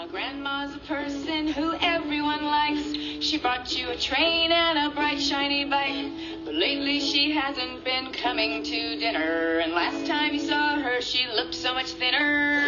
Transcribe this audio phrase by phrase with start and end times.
[0.00, 2.80] Now, Grandma's a person who everyone likes.
[3.22, 6.10] She brought you a train and a bright, shiny bike.
[6.42, 9.58] But lately she hasn't been coming to dinner.
[9.58, 12.62] And last time you saw her, she looked so much thinner.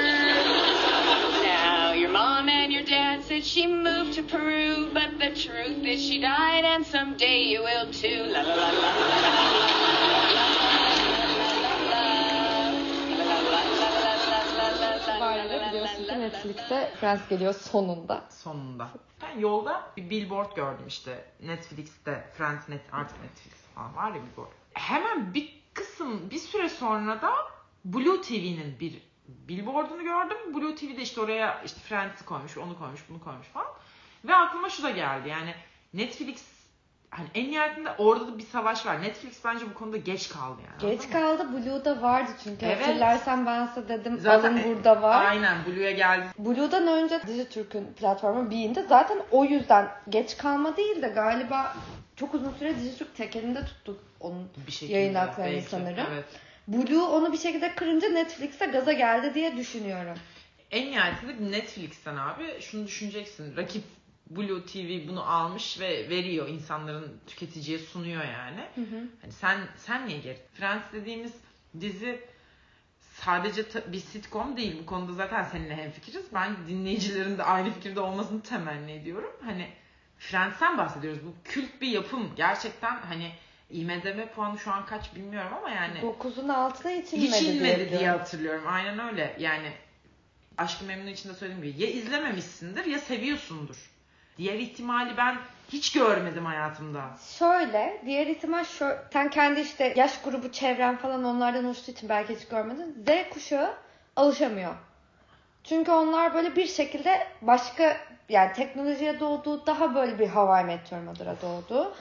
[1.43, 4.91] now, your mom and your dad said she moved to Peru.
[4.93, 8.25] But the truth is she died, and someday you will too.
[8.29, 9.72] La la la la la
[15.73, 18.25] biliyorsun ki Netflix'e Friends geliyor sonunda.
[18.31, 18.89] Sonunda.
[19.23, 21.25] Ben yolda bir billboard gördüm işte.
[21.41, 24.51] Netflix'te Friends net artık Netflix falan var ya billboard.
[24.75, 27.33] Hemen bir kısım bir süre sonra da
[27.85, 30.55] Blue TV'nin bir billboardunu gördüm.
[30.55, 33.73] Blue TV'de işte oraya işte Friends'i koymuş, onu koymuş, bunu koymuş falan.
[34.25, 35.55] Ve aklıma şu da geldi yani
[35.95, 36.52] Netflix
[37.13, 39.03] hani en nihayetinde orada da bir savaş var.
[39.03, 40.91] Netflix bence bu konuda geç kaldı yani.
[40.97, 41.47] Geç kaldı.
[41.53, 42.67] Blue'da vardı çünkü.
[42.67, 42.81] Evet.
[42.83, 45.25] Hatırlarsan ben size dedim Zaten alın burada var.
[45.25, 46.27] Aynen Blue'ya geldi.
[46.39, 51.77] Blue'dan önce Dijitürk'ün platformu Bean'de zaten o yüzden geç kalma değil de galiba
[52.17, 54.99] çok uzun süre Dijitürk tekelinde tuttu onun Bir şekilde.
[54.99, 55.69] yayın haklarını belki.
[55.71, 56.07] sanırım.
[56.13, 56.25] Evet.
[56.69, 60.15] Blue onu bir şekilde kırınca Netflix'e gaza geldi diye düşünüyorum.
[60.71, 63.57] En nihayetinde Netflix'ten abi şunu düşüneceksin.
[63.57, 63.83] Rakip
[64.37, 68.69] Blue TV bunu almış ve veriyor insanların tüketiciye sunuyor yani.
[69.23, 70.39] Hani sen sen niye geri?
[70.55, 71.33] Friends dediğimiz
[71.81, 72.21] dizi
[73.01, 74.79] sadece bir sitcom değil.
[74.83, 76.25] Bu konuda zaten seninle hemfikiriz.
[76.35, 79.33] Ben dinleyicilerin de aynı fikirde olmasını temenni ediyorum.
[79.45, 79.69] Hani
[80.19, 81.21] Friends'ten bahsediyoruz.
[81.27, 82.31] Bu kült bir yapım.
[82.37, 83.33] Gerçekten hani
[83.71, 87.87] IMDB puanı şu an kaç bilmiyorum ama yani 9'un altına hiç inmedi, hiç inmedi diye
[87.87, 88.19] biliyorum.
[88.19, 88.65] hatırlıyorum.
[88.67, 89.37] Aynen öyle.
[89.39, 89.73] Yani
[90.59, 93.92] Aşkı Memnu içinde söylediğim gibi ya izlememişsindir ya seviyorsundur.
[94.39, 95.37] Diğer ihtimali ben
[95.73, 97.01] hiç görmedim hayatımda.
[97.39, 102.37] Şöyle, diğer ihtimal şu, sen kendi işte yaş grubu çevren falan onlardan oluştuğu için belki
[102.37, 103.05] hiç görmedin.
[103.07, 103.75] Z kuşağı
[104.17, 104.75] alışamıyor.
[105.65, 107.97] Çünkü onlar böyle bir şekilde başka
[108.29, 111.95] yani teknolojiye doğdu, daha böyle bir Hawaii Meteor Mother'a doğdu.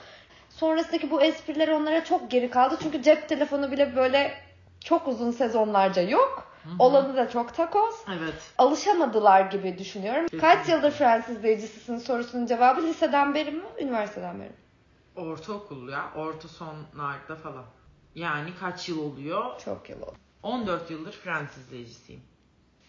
[0.50, 2.78] Sonrasındaki bu espriler onlara çok geri kaldı.
[2.82, 4.34] Çünkü cep telefonu bile böyle
[4.84, 6.51] çok uzun sezonlarca yok.
[6.78, 7.94] Olanı da çok takoz.
[8.08, 8.52] Evet.
[8.58, 10.22] Alışamadılar gibi düşünüyorum.
[10.22, 10.48] Kesinlikle.
[10.48, 14.56] Kaç yıldır Fransız izleyicisinin sorusunun cevabı liseden beri mi, üniversiteden beri mi?
[15.16, 16.12] Ortaokul ya.
[16.16, 17.64] Orta sonlarda falan.
[18.14, 19.60] Yani kaç yıl oluyor?
[19.64, 20.14] Çok yıl oldu.
[20.42, 22.22] 14 yıldır Friends izleyicisiyim.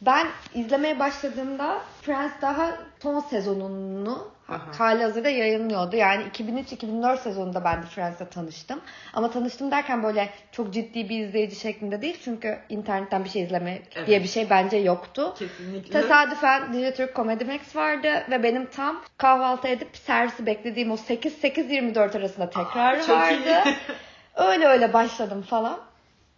[0.06, 4.34] Ben izlemeye başladığımda Friends daha son sezonunu
[4.78, 5.96] hali hazırda yayınlıyordu.
[5.96, 8.82] Yani 2003-2004 sezonunda ben de Friends'le tanıştım.
[9.14, 12.18] Ama tanıştım derken böyle çok ciddi bir izleyici şeklinde değil.
[12.24, 14.08] Çünkü internetten bir şey izleme Evet.
[14.08, 15.36] diye bir şey bence yoktu.
[15.40, 16.02] Kesinlikle.
[16.02, 22.50] Tesadüfen Dijitürk Comedy Max vardı ve benim tam kahvaltı edip servisi beklediğim o 8-8-24 arasında
[22.50, 23.70] tekrar vardı.
[24.36, 25.80] öyle öyle başladım falan.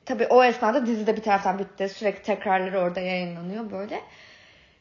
[0.06, 1.90] Tabii o esnada dizi de bir taraftan bitti.
[1.90, 4.02] Sürekli tekrarları orada yayınlanıyor böyle.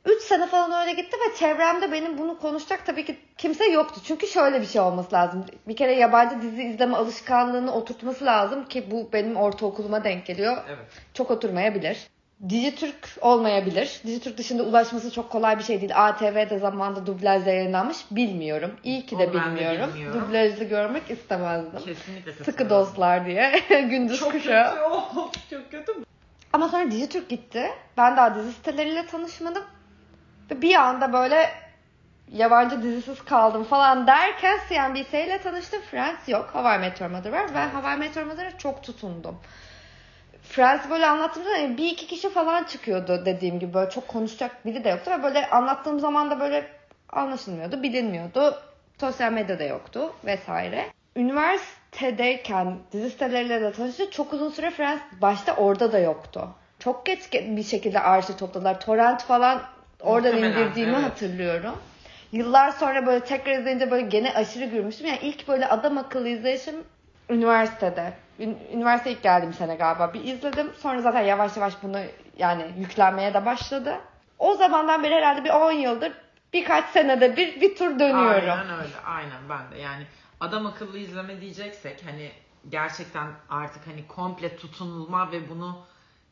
[0.05, 4.01] 3 sene falan öyle gitti ve çevremde benim bunu konuşacak tabii ki kimse yoktu.
[4.05, 5.47] Çünkü şöyle bir şey olması lazım.
[5.69, 10.57] Bir kere yabancı dizi izleme alışkanlığını oturtması lazım ki bu benim ortaokuluma denk geliyor.
[10.69, 10.87] Evet.
[11.15, 12.07] Çok oturmayabilir.
[12.49, 14.01] Dijitürk olmayabilir.
[14.07, 15.93] Dijitürk dışında ulaşması çok kolay bir şey değil.
[16.09, 17.97] ATV'de zamanında dublajla yayınlanmış.
[18.11, 18.71] Bilmiyorum.
[18.85, 19.91] İyi ki de Onu ben de bilmiyorum.
[19.95, 20.21] bilmiyorum.
[20.29, 21.81] Dublajlı görmek istemezdim.
[21.85, 23.61] Kesinlikle Sıkı dostlar diye.
[23.69, 24.71] Gündüz Çok kuşağı.
[24.75, 24.81] kötü.
[25.51, 25.93] Çok kötü.
[26.53, 27.71] Ama sonra Dijitürk gitti.
[27.97, 29.63] Ben daha dizi siteleriyle tanışmadım.
[30.51, 31.49] Ve bir anda böyle
[32.33, 35.81] yabancı dizisiz kaldım falan derken CNBC ile tanıştım.
[35.91, 36.51] Friends yok.
[36.53, 37.55] Hawaii Meteor Mother var.
[37.55, 39.37] Ve Hawaii Meteor Mother'a çok tutundum.
[40.49, 43.75] Friends böyle anlattığımda hani bir iki kişi falan çıkıyordu dediğim gibi.
[43.75, 45.11] Böyle çok konuşacak biri de yoktu.
[45.11, 46.67] Ve böyle anlattığım zaman da böyle
[47.09, 48.63] anlaşılmıyordu, bilinmiyordu.
[49.01, 50.87] Sosyal medyada yoktu vesaire.
[51.17, 54.13] Üniversitedeyken dizi siteleriyle de tanıştık.
[54.13, 56.49] Çok uzun süre Friends başta orada da yoktu.
[56.79, 58.81] Çok geç bir şekilde arşiv topladılar.
[58.81, 59.63] Torrent falan
[60.01, 61.05] oradan Muhtemelen, indirdiğimi evet.
[61.05, 61.75] hatırlıyorum.
[62.33, 65.07] Yıllar sonra böyle tekrar izleyince böyle gene aşırı gülmüştüm.
[65.07, 66.75] Yani ilk böyle adam akıllı izleyişim
[67.31, 68.13] üniversitede.
[68.39, 70.73] Ün- Üniversite ilk geldiğim sene galiba bir izledim.
[70.79, 71.99] Sonra zaten yavaş yavaş bunu
[72.39, 74.01] yani yüklenmeye de başladı.
[74.39, 76.13] O zamandan beri herhalde bir 10 yıldır
[76.53, 78.51] birkaç senede bir bir tur dönüyorum.
[78.51, 78.97] Aynen öyle.
[79.07, 79.79] Aynen ben de.
[79.83, 80.07] Yani
[80.41, 82.31] adam akıllı izleme diyeceksek hani
[82.69, 85.79] gerçekten artık hani komple tutunulma ve bunu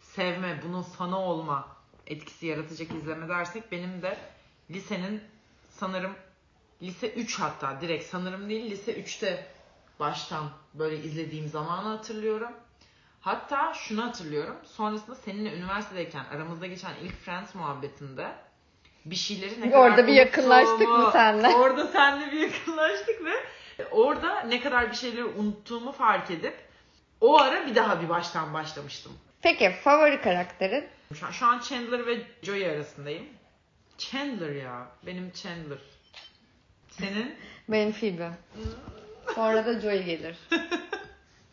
[0.00, 1.68] sevme, bunun fanı olma
[2.06, 4.16] etkisi yaratacak izleme dersek benim de
[4.70, 5.22] lisenin
[5.70, 6.12] sanırım
[6.82, 9.46] lise 3 hatta direkt sanırım değil lise 3'te
[10.02, 12.52] baştan böyle izlediğim zamanı hatırlıyorum.
[13.20, 14.56] Hatta şunu hatırlıyorum.
[14.64, 18.32] Sonrasında seninle üniversitedeyken aramızda geçen ilk Friends muhabbetinde
[19.04, 21.48] bir şeyleri ne kadar Orada bir yakınlaştık mı senle?
[21.56, 23.32] Orada seninle bir yakınlaştık ve
[23.90, 26.54] orada ne kadar bir şeyleri unuttuğumu fark edip
[27.20, 29.12] o ara bir daha bir baştan başlamıştım.
[29.42, 30.88] Peki favori karakterin?
[31.14, 33.26] Şu an, şu an Chandler ve Joey arasındayım.
[33.98, 34.86] Chandler ya.
[35.06, 35.78] Benim Chandler.
[36.90, 37.36] Senin?
[37.68, 38.30] Benim Phoebe.
[39.34, 40.36] Sonra da Joey gelir.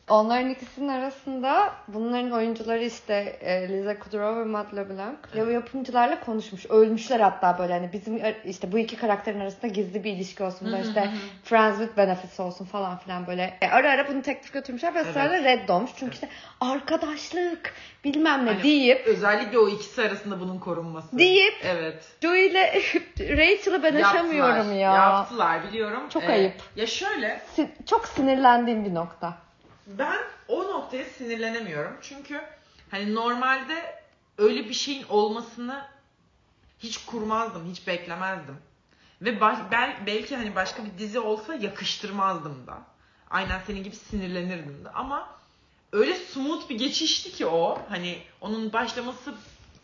[0.09, 6.19] Onların ikisinin arasında bunların oyuncuları işte e, Liza Kudrow ve Matt LeBlanc ya bu yapımcılarla
[6.19, 6.65] konuşmuş.
[6.65, 10.67] Ölmüşler hatta böyle hani bizim e, işte bu iki karakterin arasında gizli bir ilişki olsun.
[10.67, 11.09] Bunlar işte
[11.43, 13.57] Friends with Benefits olsun falan filan böyle.
[13.61, 15.09] E, ara ara bunu teklif götürmüşler ve Evet.
[15.09, 15.91] ısrarla reddolmuş.
[15.97, 16.29] Çünkü işte
[16.61, 17.73] arkadaşlık
[18.03, 21.17] bilmem ne Hani deyip Özellikle o ikisi arasında bunun korunması.
[21.19, 22.03] Deyip- Evet.
[22.21, 22.73] Joey ile
[23.19, 24.75] Rachel'ı ben aşamıyorum Yaptılar.
[24.75, 24.93] ya.
[24.95, 26.09] Yaptılar biliyorum.
[26.09, 26.53] Çok Ee, ayıp.
[26.75, 29.33] Ya şöyle Sin- çok sinirlendiğim bir nokta.
[29.97, 31.97] Ben o noktaya sinirlenemiyorum.
[32.01, 32.41] Çünkü
[32.91, 34.01] hani normalde
[34.37, 35.85] öyle bir şeyin olmasını
[36.79, 38.57] hiç kurmazdım, hiç beklemezdim.
[39.21, 42.77] Ve bel- belki hani başka bir dizi olsa yakıştırmazdım da.
[43.29, 44.89] Aynen senin gibi sinirlenirdim de.
[44.89, 45.29] Ama
[45.91, 47.81] öyle smooth bir geçişti ki o.
[47.89, 49.33] Hani onun başlaması,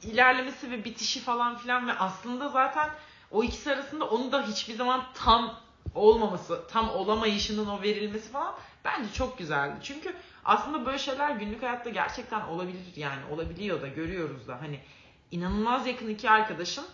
[0.04, 2.90] ilerlemesi ve bitişi falan filan ve aslında zaten
[3.31, 5.60] o ikisi arasında onu da hiçbir zaman tam
[5.96, 8.56] olmaması, tam olamayışının o verilmesi falan
[8.86, 9.76] bence çok güzeldi.
[9.84, 10.14] Çünkü
[10.46, 13.22] aslında böyle şeyler günlük hayatta gerçekten olabilir yani.
[13.32, 14.62] Olabiliyor da görüyoruz da.
[14.62, 14.80] Hani
[15.32, 16.86] inanılmaz yakın iki arkadaşın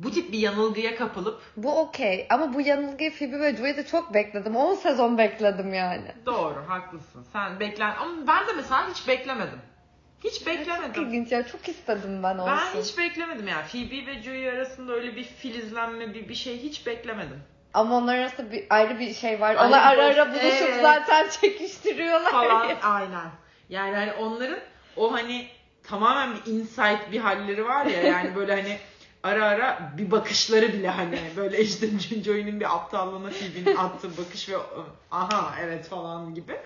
[0.00, 4.56] bu tip bir yanılgıya kapılıp Bu okey ama bu yanılgıyı Phoebe ve Joey'de çok bekledim.
[4.56, 6.12] 10 sezon bekledim yani.
[6.26, 7.26] doğru haklısın.
[7.32, 9.58] Sen beklen ama ben de mesela hiç beklemedim.
[10.24, 11.04] Hiç Çok beklemedim.
[11.06, 12.56] ilginç ya çok istedim ben olsun.
[12.74, 13.66] Ben hiç beklemedim yani.
[13.66, 17.42] Phoebe ve Joey arasında öyle bir filizlenme bir, bir şey hiç beklemedim.
[17.74, 19.48] Ama onlar arasında bir, ayrı bir şey var.
[19.54, 20.82] Ayrı Onlar ara bir ara boş- buluşup Evet.
[20.82, 22.30] zaten çekiştiriyorlar.
[22.30, 23.30] Falan aynen.
[23.68, 24.58] Yani hani onların
[24.96, 25.46] o hani
[25.82, 28.78] tamamen bir insight bir halleri var ya yani böyle hani
[29.22, 31.86] ara ara bir bakışları bile hani böyle işte
[32.24, 34.56] Joey'nin bir aptallığına Phoebe'nin attığı bakış ve
[35.10, 36.56] aha evet falan gibi.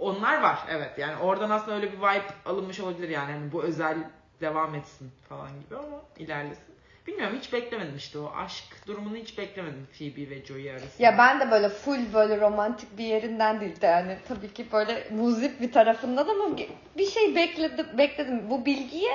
[0.00, 3.96] Onlar var evet yani oradan aslında öyle bir vibe alınmış olabilir yani hani bu özel
[4.40, 6.64] devam etsin falan gibi ama ilerlesin.
[7.06, 10.90] Bilmiyorum hiç beklemedim işte o aşk durumunu hiç beklemedim Phoebe ve Joey arasında.
[11.02, 15.06] Ya ben de böyle full böyle romantik bir yerinden değil de yani tabii ki böyle
[15.10, 16.56] muzip bir tarafından ama
[16.98, 18.50] bir şey bekledim, bekledim.
[18.50, 19.10] Bu bilgiyi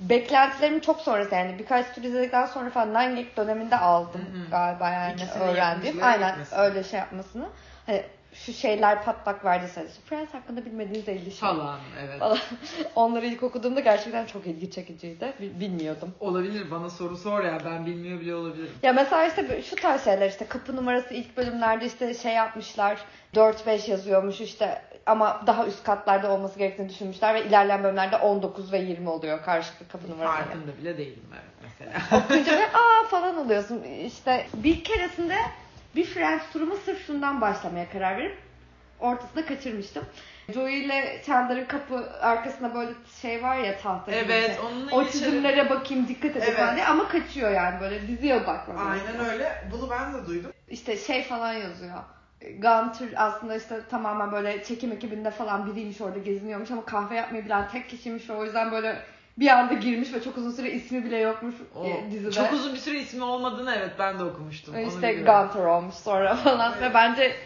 [0.00, 4.50] beklentilerimin çok sonrası yani birkaç tur izledikten sonra falan Gag döneminde aldım Hı hı.
[4.50, 5.84] galiba yani İkisinin öğrendim.
[5.86, 6.56] yapımcıları Aynen gitmesin.
[6.58, 7.48] öyle şey yapmasını.
[7.86, 8.02] Hani
[8.34, 9.94] şu şeyler patlak verdi sadece.
[10.04, 11.32] Friends hakkında bilmediğiniz 50 şey.
[11.32, 12.18] falan evet.
[12.18, 12.38] Falan.
[12.94, 15.32] Onları ilk okuduğumda gerçekten çok ilgi çekiciydi.
[15.40, 16.14] Bil- Bilmiyordum.
[16.20, 18.72] Olabilir bana soru sor ya ben bilmiyor bile olabilirim.
[18.82, 22.98] Ya mesela işte şu tarz şeyler işte kapı numarası ilk bölümlerde işte şey yapmışlar
[23.34, 28.78] 4-5 yazıyormuş işte ama daha üst katlarda olması gerektiğini düşünmüşler ve ilerleyen bölümlerde 19 ve
[28.78, 30.44] 20 oluyor karşılıklı kapı numaraları.
[30.44, 32.22] Farkında bile değilim evet mesela.
[32.24, 33.82] Okuyunca böyle aa falan oluyorsun.
[33.82, 35.36] İşte bir keresinde
[35.96, 38.38] bir Friends turumu sırf şundan başlamaya karar verip
[39.00, 40.04] ortasında kaçırmıştım.
[40.54, 42.90] Joey ile Chandler'ın kapı arkasında böyle
[43.22, 45.24] şey var ya tahta evet onunla O geçelim.
[45.24, 46.74] çizimlere bakayım dikkat edin Evet.
[46.74, 48.90] diye ama kaçıyor yani böyle diziye odaklanıyor.
[48.90, 49.64] Aynen öyle.
[49.72, 50.52] Bunu ben de duydum.
[50.68, 51.98] işte şey falan yazıyor.
[52.56, 57.68] Gunter aslında işte tamamen böyle çekim ekibinde falan biriymiş orada geziniyormuş ama kahve yapmayı bilen
[57.68, 59.02] tek kişiymiş o yüzden böyle
[59.38, 62.30] bir anda girmiş ve çok uzun süre ismi bile yokmuş O, e, dizide.
[62.30, 64.88] çok uzun bir süre ismi olmadığını evet ben de okumuştum.
[64.88, 65.12] İşte.
[65.14, 66.82] Gunter olmuş sonra falan Evet.
[66.90, 67.36] ve bence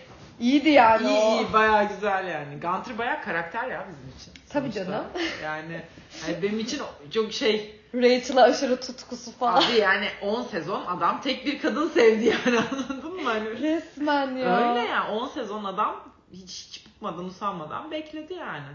[0.41, 1.35] iyiydi yani İyi o.
[1.35, 2.55] iyi bayağı güzel yani.
[2.61, 4.33] Gunter bayağı karakter ya bizim için.
[4.53, 4.93] Tabii sonuçta.
[4.93, 5.05] canım.
[5.45, 5.83] Yani,
[6.27, 6.81] hani benim için
[7.15, 9.63] çok şey Rachel'a aşırı tutkusu falan.
[9.63, 13.31] abi yani 10 sezon adam tek bir kadın sevdi yani anladın mı?
[13.31, 14.69] Hani Resmen ya.
[14.71, 15.97] Öyle ya 10 sezon adam
[16.33, 18.67] hiç, hiç bıkmadan usanmadan bekledi yani.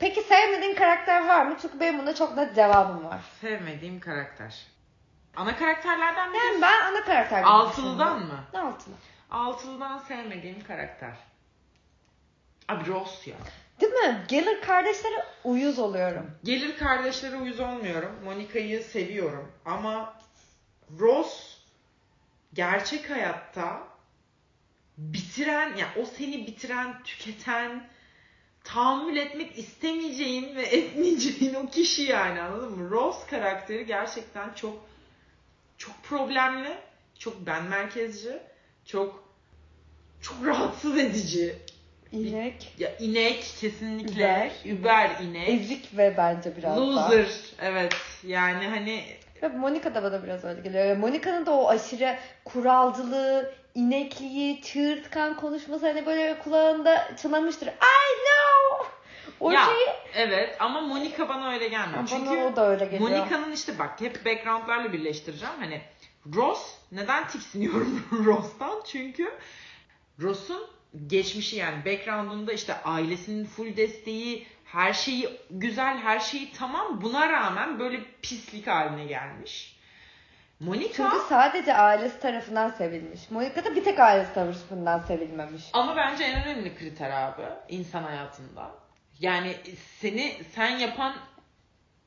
[0.00, 1.56] Peki sevmediğin karakter var mı?
[1.62, 3.20] Çünkü benim buna çok net cevabım var.
[3.40, 4.66] Sevmediğim karakter.
[5.36, 6.38] Ana karakterlerden biri.
[6.38, 8.44] Yani ben ana karakter Altılıdan mı?
[8.52, 8.94] Ne altılı?
[9.30, 11.14] Altılıdan sevmediğim karakter.
[12.68, 13.36] Abi Ross ya.
[13.80, 14.24] Değil mi?
[14.28, 16.30] Gelir kardeşlere uyuz oluyorum.
[16.44, 18.12] Gelir kardeşlere uyuz olmuyorum.
[18.24, 19.52] Monica'yı seviyorum.
[19.64, 20.14] Ama
[20.98, 21.58] Ross
[22.54, 23.80] gerçek hayatta
[24.98, 27.88] bitiren, ya o seni bitiren, tüketen,
[28.64, 32.90] tahammül etmek istemeyeceğin ve etmeyeceğin o kişi yani anladın mı?
[32.90, 34.84] Ross karakteri gerçekten çok
[35.78, 36.78] çok problemli,
[37.18, 38.38] çok ben merkezci,
[38.86, 39.24] çok
[40.22, 41.56] çok rahatsız edici.
[42.12, 44.52] İnek, Ya inek kesinlikle.
[44.64, 44.70] Über.
[44.78, 45.48] Über inek.
[45.48, 46.86] ezik ve bence biraz daha.
[47.10, 47.26] Loser.
[47.62, 47.96] Evet.
[48.26, 49.04] Yani hani
[49.42, 50.96] Ve Monica da bana biraz öyle geliyor.
[50.96, 57.66] Monica'nın da o aşırı kuralcılığı, inekliği, çığırtkan konuşması hani böyle kulağında çınlamıştır.
[57.66, 58.49] I know!
[59.40, 59.68] O Ya,
[60.14, 61.98] evet ama Monica bana öyle gelmiyor.
[61.98, 63.10] bana Çünkü o da öyle geliyor.
[63.10, 65.54] Monica'nın işte bak hep backgroundlarla birleştireceğim.
[65.58, 65.82] Hani
[66.34, 68.82] Ross neden tiksiniyorum Ross'tan?
[68.86, 69.32] Çünkü
[70.20, 70.66] Ross'un
[71.06, 77.02] geçmişi yani background'unda işte ailesinin full desteği, her şeyi güzel, her şeyi tamam.
[77.02, 79.80] Buna rağmen böyle pislik haline gelmiş.
[80.60, 83.30] Monica Çünkü sadece ailesi tarafından sevilmiş.
[83.30, 85.62] Monica da bir tek ailesi tarafından sevilmemiş.
[85.72, 88.70] ama bence en önemli kriter abi insan hayatında.
[89.20, 89.56] Yani
[90.00, 91.14] seni sen yapan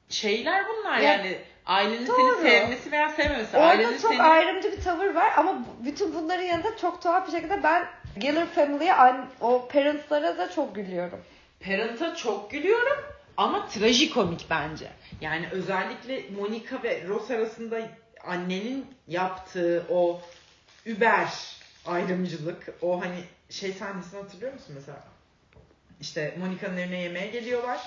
[0.10, 2.36] şeyler bunlar Ya, yani ailenin doğru.
[2.42, 3.58] seni sevmesi veya sevmemesi.
[3.58, 7.32] Orada ailenin çok seni ayrımcı bir tavır var ama bütün bunların yanında çok tuhaf bir
[7.32, 11.20] şekilde ben Geller Family'ye an- o parents'lara da çok gülüyorum.
[11.66, 12.98] Parent'a çok gülüyorum
[13.38, 14.88] ama trajikomik bence.
[15.22, 17.80] Yani özellikle Monica ve Ross arasında
[18.28, 20.22] annenin yaptığı o
[20.86, 21.28] über
[21.86, 24.98] ayrımcılık, o hani şey sahnesini hatırlıyor musun mesela?
[26.02, 27.80] İşte Monica'nın evine yemeğe geliyorlar.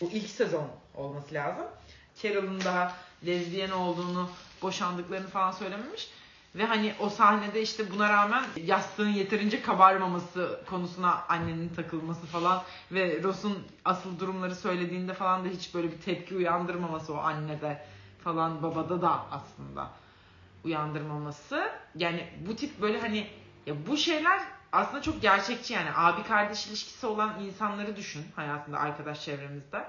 [0.00, 1.66] Bu ilk sezon olması lazım.
[2.22, 2.96] Carol'ın daha
[3.26, 4.30] lezbiyen olduğunu,
[4.62, 6.10] boşandıklarını falan söylememiş.
[6.54, 13.22] Ve hani o sahnede işte buna rağmen yastığın yeterince kabarmaması konusuna annenin takılması falan ve
[13.22, 17.84] Ross'un asıl durumları söylediğinde falan da hiç böyle bir tepki uyandırmaması o annede
[18.24, 19.90] falan babada da aslında
[20.64, 21.70] uyandırmaması.
[21.94, 23.26] Yani bu tip böyle hani
[23.66, 24.42] ya bu şeyler
[24.72, 29.84] aslında çok gerçekçi yani abi kardeş ilişkisi olan insanları düşün hayatında arkadaş çevremizde.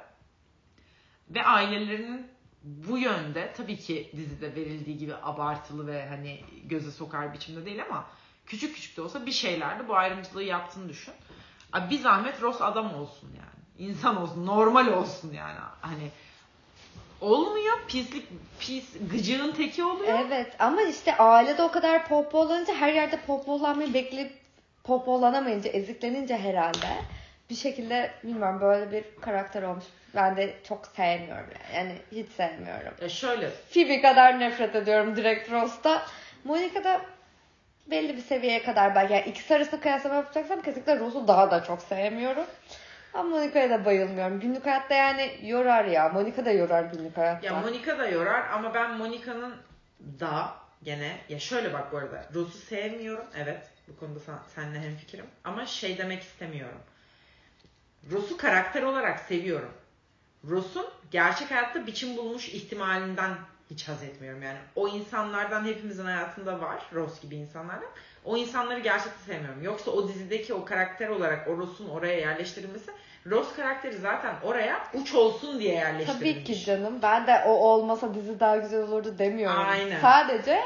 [1.29, 2.27] Ve ailelerinin
[2.63, 8.05] bu yönde tabii ki dizide verildiği gibi abartılı ve hani göze sokar biçimde değil ama
[8.45, 11.13] küçük küçük de olsa bir şeylerde bu ayrımcılığı yaptığını düşün.
[11.73, 13.89] Abi bir zahmet Ross adam olsun yani.
[13.89, 15.57] İnsan olsun, normal olsun yani.
[15.81, 16.11] Hani
[17.21, 18.27] olmuyor, pislik,
[18.59, 20.19] pis, gıcığın teki oluyor.
[20.19, 24.42] Evet ama işte ailede o kadar pohpohlanınca her yerde pohpohlanmayı bekleyip
[24.83, 26.87] pohpohlanamayınca, eziklenince herhalde
[27.49, 29.83] bir şekilde bilmiyorum böyle bir karakter olmuş.
[30.15, 31.75] Ben de çok sevmiyorum yani.
[31.75, 32.93] Yani hiç sevmiyorum.
[33.01, 36.05] Ya şöyle, Phoebe kadar nefret ediyorum direkt Ross'ta.
[36.43, 37.01] Monica da
[37.87, 41.81] belli bir seviyeye kadar belki yani ikisi arasında kıyaslama yapacaksam kesinlikle Ross'u daha da çok
[41.81, 42.45] sevmiyorum.
[43.13, 44.39] Ama Monica'ya da bayılmıyorum.
[44.39, 46.09] Günlük hayatta yani yorar ya.
[46.09, 47.45] Monica da yorar günlük hayatta.
[47.45, 49.55] Ya Monica da yorar ama ben Monica'nın
[50.19, 55.25] da gene ya şöyle bak bu arada Ross'u sevmiyorum evet bu konuda sen, seninle hemfikirim
[55.43, 56.79] ama şey demek istemiyorum.
[58.11, 59.71] Ross'u karakter olarak seviyorum.
[60.49, 63.31] Ross'un gerçek hayatta biçim bulmuş ihtimalinden
[63.69, 64.57] hiç haz etmiyorum yani.
[64.75, 66.83] O insanlardan hepimizin hayatında var.
[66.93, 67.89] Ross gibi insanlardan.
[68.25, 69.63] O insanları gerçekten sevmiyorum.
[69.63, 72.91] Yoksa o dizideki o karakter olarak o Ross'un oraya yerleştirilmesi
[73.29, 76.33] Ross karakteri zaten oraya uç olsun diye yerleştirilmiş.
[76.33, 76.99] Tabii ki canım.
[77.01, 79.65] Ben de o olmasa dizi daha güzel olurdu demiyorum.
[79.65, 80.01] Aynen.
[80.01, 80.59] Sadece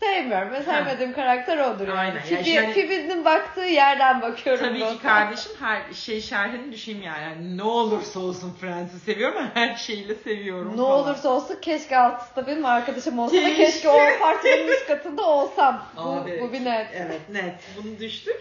[0.00, 1.98] sevmiyorum ve sevmediğim karakter odur yani.
[1.98, 2.14] Aynen.
[2.14, 4.64] Ya Phoebe, işte hani- Phoebe'nin baktığı yerden bakıyorum.
[4.66, 7.22] Tabii ki kardeşim her şey şerhini düşeyim yani.
[7.22, 10.90] Yani ne olursa olsun Friends'i seviyorum ama her şeyle seviyorum Ne falan.
[10.90, 13.64] olursa olsun keşke altısta benim arkadaşım olsa da Keşke.
[13.64, 15.86] keşke o partinin üst katında olsam.
[15.96, 16.86] Bu, Abi, bu bir net.
[16.94, 17.54] Evet net.
[17.76, 18.36] Bunu düştük.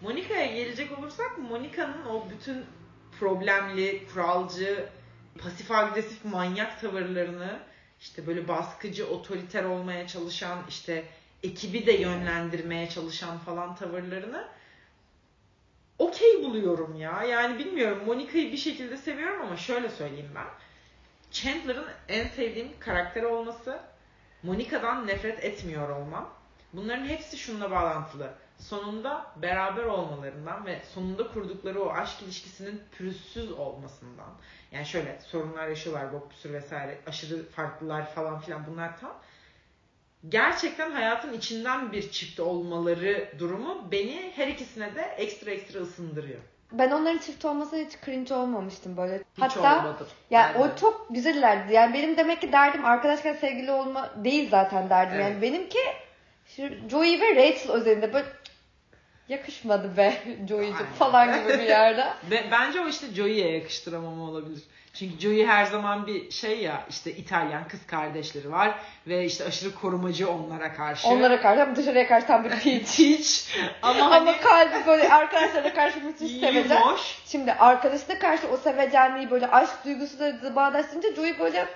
[0.00, 2.64] Monica'ya gelecek olursak Monica'nın o bütün
[3.20, 4.84] problemli, kuralcı,
[5.42, 7.48] pasif agresif manyak tavırlarını
[8.02, 11.04] işte böyle baskıcı, otoriter olmaya çalışan, işte
[11.42, 14.48] ekibi de yönlendirmeye çalışan falan tavırlarını
[15.98, 17.22] okey buluyorum ya.
[17.22, 20.46] Yani bilmiyorum Monica'yı bir şekilde seviyorum ama şöyle söyleyeyim ben.
[21.30, 23.80] Chandler'ın en sevdiğim karakter olması,
[24.42, 26.34] Monica'dan nefret etmiyor olmam.
[26.72, 28.34] Bunların hepsi şununla bağlantılı.
[28.68, 34.30] Sonunda beraber olmalarından ve sonunda kurdukları o aşk ilişkisinin pürüzsüz olmasından.
[34.72, 39.14] Yani şöyle sorunlar yaşıyorlar, bok püsür vesaire, aşırı farklılar falan filan bunlar tam.
[40.28, 46.40] Gerçekten hayatın içinden bir çift olmaları durumu beni her ikisine de ekstra ekstra ısındırıyor.
[46.72, 49.18] Ben onların çift olmasına hiç cringe olmamıştım böyle.
[49.18, 50.06] Hiç Hatta olmadım.
[50.30, 50.58] ya de.
[50.58, 51.72] o çok güzellerdi.
[51.72, 55.20] Yani benim demek ki derdim arkadaşken sevgili olma değil zaten derdim.
[55.20, 55.24] Evet.
[55.30, 55.78] Yani benimki
[56.46, 58.51] şu Joey ve Rachel özelinde böyle "Cık,
[59.28, 62.04] yakışmadı be Joey'cim falan gibi bir yerde.
[62.30, 64.62] Ve bence o işte Joey'e yakıştıramama olabilir.
[64.94, 68.74] Çünkü Joey her zaman bir şey ya işte İtalyan kız kardeşleri var
[69.06, 71.08] ve işte aşırı korumacı onlara karşı.
[71.08, 72.98] Onlara karşı ama dışarıya karşı tam bir peach.
[72.98, 73.48] hiç
[73.82, 76.82] ama Ama hani kalbi böyle arkadaşlarına karşı müthiş sevecen.
[77.26, 81.66] Şimdi arkadaşına karşı o sevecenliği böyle aşk duygusu da bağdaştırınca Joey böyle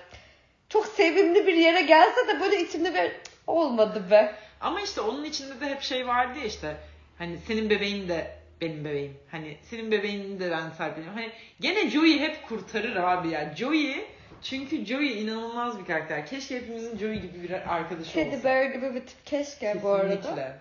[0.68, 3.12] çok sevimli bir yere gelse de böyle içimde bir
[3.46, 4.34] olmadı be.
[4.60, 6.76] Ama işte onun içinde de hep şey vardı ya işte
[7.18, 9.16] hani senin bebeğin de benim bebeğim.
[9.30, 11.18] Hani senin bebeğini de ben sahipleniyorum.
[11.18, 13.56] Hani gene Joey hep kurtarır abi ya.
[13.56, 14.04] Joey
[14.42, 16.26] çünkü Joey inanılmaz bir karakter.
[16.26, 18.44] Keşke hepimizin Joey gibi bir arkadaşı Teddy olsa.
[18.44, 20.16] Bear gibi bir tip keşke bu arada.
[20.16, 20.58] Kesinlikle.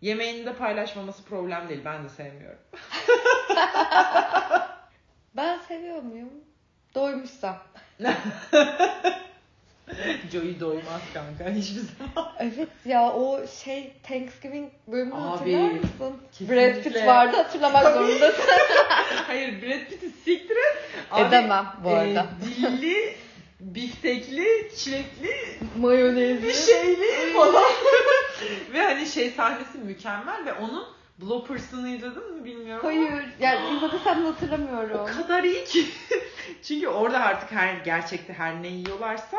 [0.00, 1.80] Yemeğini de paylaşmaması problem değil.
[1.84, 2.60] Ben de sevmiyorum.
[5.36, 6.30] Ben seviyor muyum?
[6.94, 7.58] Doymuşsam.
[10.32, 12.32] Joey doymaz kanka hiçbir zaman.
[12.38, 16.16] Evet ya o şey Thanksgiving bölümünü Abi, hatırlar mısın?
[16.32, 16.74] kesinlikle.
[16.74, 17.94] Brad Pitt vardı hatırlamak Tabii.
[17.94, 18.44] zorundasın.
[19.26, 20.78] Hayır Brad Pitt'i siktir et.
[21.18, 22.26] Edemem bu e, arada.
[22.44, 23.16] dilli
[23.60, 25.30] biftekli, çilekli,
[25.78, 26.42] Mayonezli.
[26.48, 27.64] bir şeyli falan.
[28.72, 30.84] ve hani şey sahnesi mükemmel ve onun
[31.18, 32.86] bloopers'ını izledin mi bilmiyorum.
[32.86, 33.24] ama Hayır.
[33.40, 35.00] Yani izlediysem de hatırlamıyorum.
[35.00, 35.84] O kadar iyi ki.
[36.62, 39.36] Çünkü orada artık her gerçekte her ne yiyorlarsa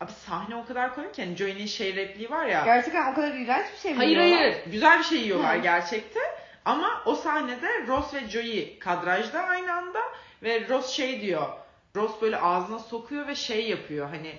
[0.00, 1.20] abi sahne o kadar komik ki.
[1.20, 2.62] Yani Joey'nin şey repliği var ya.
[2.64, 3.96] Gerçekten o kadar iğrenç bir şey mi?
[3.96, 4.38] Hayır yiyorlar?
[4.38, 4.56] hayır.
[4.66, 5.62] Güzel bir şey yiyorlar Hı.
[5.62, 6.20] gerçekte.
[6.64, 10.00] Ama o sahnede Ross ve Joey kadrajda aynı anda
[10.42, 11.48] ve Ross şey diyor.
[11.96, 14.32] Ross böyle ağzına sokuyor ve şey yapıyor hani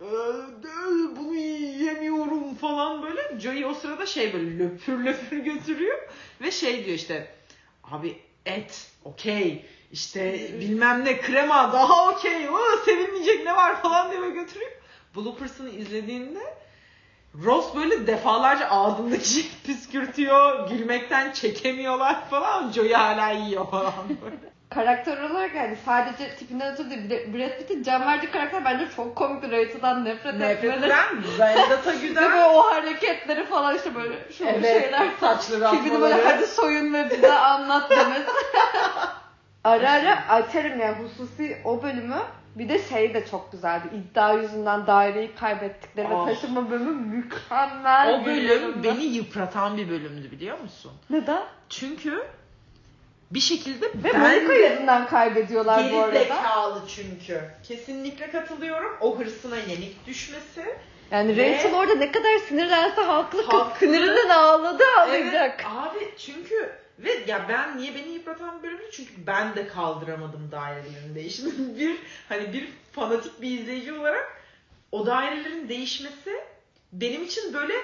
[0.00, 3.40] "Ee, bunu yiyemiyorum falan böyle.
[3.40, 5.98] Joey o sırada şey böyle löpür löpür götürüyor
[6.40, 7.34] ve şey diyor işte
[7.84, 14.30] abi et okey işte bilmem ne krema daha okey o sevilmeyecek ne var falan diye
[14.30, 14.70] götürüyor.
[15.16, 16.40] Bloopers'ını izlediğinde
[17.44, 20.68] Ross böyle defalarca ağzındaki şey püskürtüyor.
[20.70, 22.72] Gülmekten çekemiyorlar falan.
[22.72, 23.92] Joey hala yiyor falan
[24.24, 24.36] böyle.
[24.70, 27.02] Karakter olarak yani sadece tipinden ötürü değil.
[27.34, 29.50] Brad- Pitt'in can verdiği karakter bence çok komikti.
[29.50, 30.86] Rachel'dan nefret, Nefret etmeleri.
[30.86, 32.50] eden Zendata Ve böyle güzel.
[32.54, 35.08] o hareketleri falan işte böyle şu şeyler.
[35.20, 38.30] saçları Tipini böyle hadi soyun ve bize anlat demesi.
[39.64, 42.18] ara ara açarım yani hususi o bölümü.
[42.56, 43.84] Bir de şey de çok güzeldi.
[43.94, 46.26] İddia yüzünden daireyi kaybettikleri Oh.
[46.28, 48.20] ve taşıma bölümü mükemmel.
[48.22, 48.82] O bölüm ben.
[48.84, 50.92] beni yıpratan bir bölümdü biliyor musun?
[51.10, 51.42] Neden?
[51.68, 52.22] Çünkü
[53.30, 56.18] bir şekilde Ve ben Monica de yüzünden kaybediyorlar bu arada.
[56.18, 57.40] zekalı çünkü.
[57.68, 58.96] Kesinlikle katılıyorum.
[59.00, 60.64] O hırsına yenik düşmesi.
[61.10, 63.42] Yani Ve- Rachel orada ne kadar sinirlense haklı.
[63.42, 63.78] Haklı.
[63.78, 65.60] sinirinden ağladı ağlayacak.
[65.60, 68.90] Evet abi çünkü ve ya ben niye beni yıpratan bir bölümdü?
[68.92, 71.78] Çünkü ben de kaldıramadım dairelerin değişimini.
[71.78, 71.96] bir
[72.28, 74.42] hani bir fanatik bir izleyici olarak
[74.92, 76.40] o dairelerin değişmesi
[76.92, 77.74] benim için böyle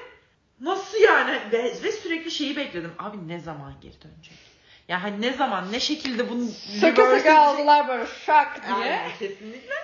[0.60, 2.92] nasıl yani ve, ve sürekli şeyi bekledim.
[2.98, 4.38] Abi ne zaman geri dönecek?
[4.88, 6.48] Ya hani ne zaman ne şekilde bunu
[6.80, 7.32] şaka edecek?
[7.32, 8.76] aldılar böyle şak diye.
[8.76, 9.74] Aynen, kesinlikle.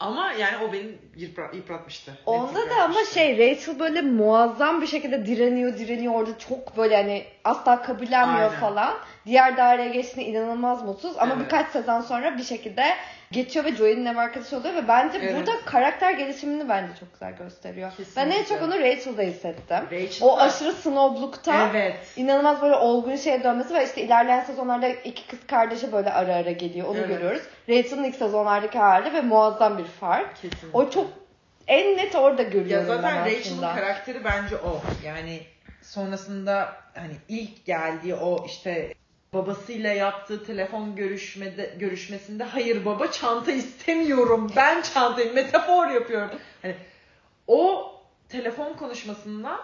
[0.00, 2.18] Ama yani o beni yıpra- yıpratmıştı.
[2.26, 7.26] Onda da ama şey Rachel böyle muazzam bir şekilde direniyor direniyor orada çok böyle hani
[7.44, 8.60] asla kabullenmiyor Aynen.
[8.60, 8.94] falan.
[9.26, 11.44] Diğer daireye geçtiğinde inanılmaz mutsuz ama Evet.
[11.44, 12.84] birkaç sezon sonra bir şekilde
[13.32, 15.36] geçiyor ve Joey'nin ev arkadaşı oluyor ve bence Evet.
[15.36, 17.90] burada karakter gelişimini bence çok güzel gösteriyor.
[18.16, 18.54] Ben en Kesinlikle.
[18.54, 19.78] çok onu Rachel'da hissettim.
[19.92, 21.96] Rachel O aşırı snobblukta Evet.
[22.16, 26.50] inanılmaz böyle olgun şeye dönmesi ve işte ilerleyen sezonlarda iki kız kardeşi böyle ara ara
[26.50, 26.88] geliyor.
[26.88, 27.08] Onu Evet.
[27.08, 27.42] görüyoruz.
[27.68, 30.34] Rachel'ın ilk sezonlardaki hali ve muazzam bir fark.
[30.36, 30.68] Kesinlikle.
[30.72, 31.06] O çok
[31.66, 33.74] en net orada Ya görüyorum zaten ben Rachel'ın aslında.
[33.74, 34.80] karakteri bence o.
[35.04, 35.40] Yani
[35.82, 38.94] sonrasında hani ilk geldiği o işte
[39.32, 44.52] babasıyla yaptığı telefon görüşmede görüşmesinde hayır baba çanta istemiyorum.
[44.56, 46.30] Ben çantayı metafor yapıyorum.
[46.62, 46.74] Hani
[47.46, 47.92] o
[48.28, 49.60] telefon konuşmasından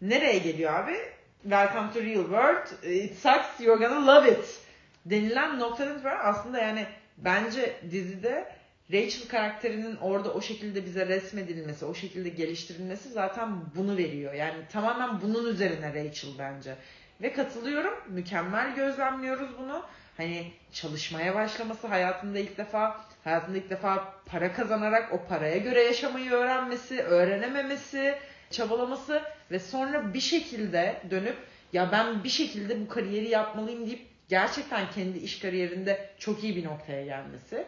[0.00, 0.96] nereye geliyor abi?
[1.42, 2.92] Welcome to real world.
[2.92, 3.60] It sucks.
[3.60, 4.60] You're gonna love it.
[5.04, 6.86] Denilen noktadan itibaren aslında yani
[7.18, 8.59] bence dizide
[8.92, 14.32] Rachel karakterinin orada o şekilde bize resmedilmesi, o şekilde geliştirilmesi zaten bunu veriyor.
[14.34, 16.74] Yani tamamen bunun üzerine Rachel bence.
[17.22, 17.94] Ve katılıyorum.
[18.08, 19.82] Mükemmel gözlemliyoruz bunu.
[20.16, 26.30] Hani çalışmaya başlaması hayatında ilk defa, hayatında ilk defa para kazanarak o paraya göre yaşamayı
[26.30, 28.14] öğrenmesi, öğrenememesi,
[28.50, 31.36] çabalaması ve sonra bir şekilde dönüp
[31.72, 36.64] ya ben bir şekilde bu kariyeri yapmalıyım deyip gerçekten kendi iş kariyerinde çok iyi bir
[36.64, 37.66] noktaya gelmesi.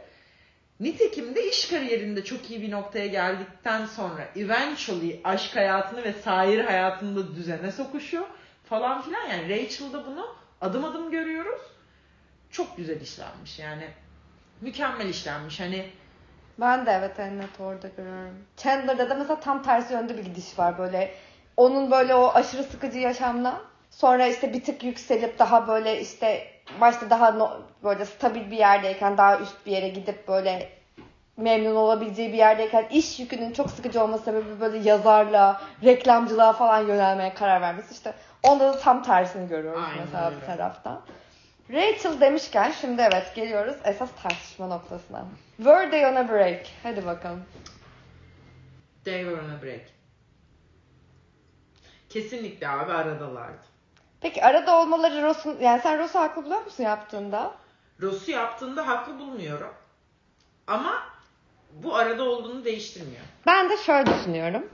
[0.83, 6.65] Nitekim de iş kariyerinde çok iyi bir noktaya geldikten sonra eventually aşk hayatını ve sair
[6.65, 8.25] hayatını da düzene sokuşuyor
[8.65, 9.29] falan filan.
[9.29, 10.27] Yani Rachel'da bunu
[10.61, 11.61] adım adım görüyoruz.
[12.51, 13.89] Çok güzel işlenmiş yani.
[14.61, 15.61] Mükemmel işlenmiş.
[15.61, 15.91] Hani
[16.61, 18.45] Ben de evet en net orada görüyorum.
[18.57, 21.15] Chandler'da da mesela tam tersi yönde bir gidiş var böyle.
[21.57, 27.11] Onun böyle o aşırı sıkıcı yaşamla sonra işte bir tık yükselip daha böyle işte başta
[27.11, 30.69] daha no- böyle stabil bir yerdeyken daha üst bir yere gidip böyle
[31.37, 37.35] memnun olabileceği bir yerdeyken iş yükünün çok sıkıcı olması sebebi böyle yazarlığa, reklamcılığa falan yönelmeye
[37.35, 37.95] karar vermesi.
[37.95, 40.41] İşte onda da tam tersini görüyoruz Aynen mesela öyle.
[40.41, 41.01] bir taraftan.
[41.71, 45.25] Rachel demişken şimdi evet geliyoruz esas tartışma noktasına.
[45.57, 46.67] Were they on a break?
[46.83, 47.45] Hadi bakalım.
[49.05, 49.81] they were on a break.
[52.09, 53.72] Kesinlikle abi aradalardı.
[54.23, 57.51] Peki arada olmaları Ross'un yani sen Ross'u haklı buluyor musun yaptığında?
[58.03, 59.75] Ross'u yaptığında haklı bulmuyorum.
[60.67, 60.93] Ama
[61.83, 63.21] bu arada olduğunu değiştirmiyor.
[63.47, 64.69] Ben de şöyle düşünüyorum.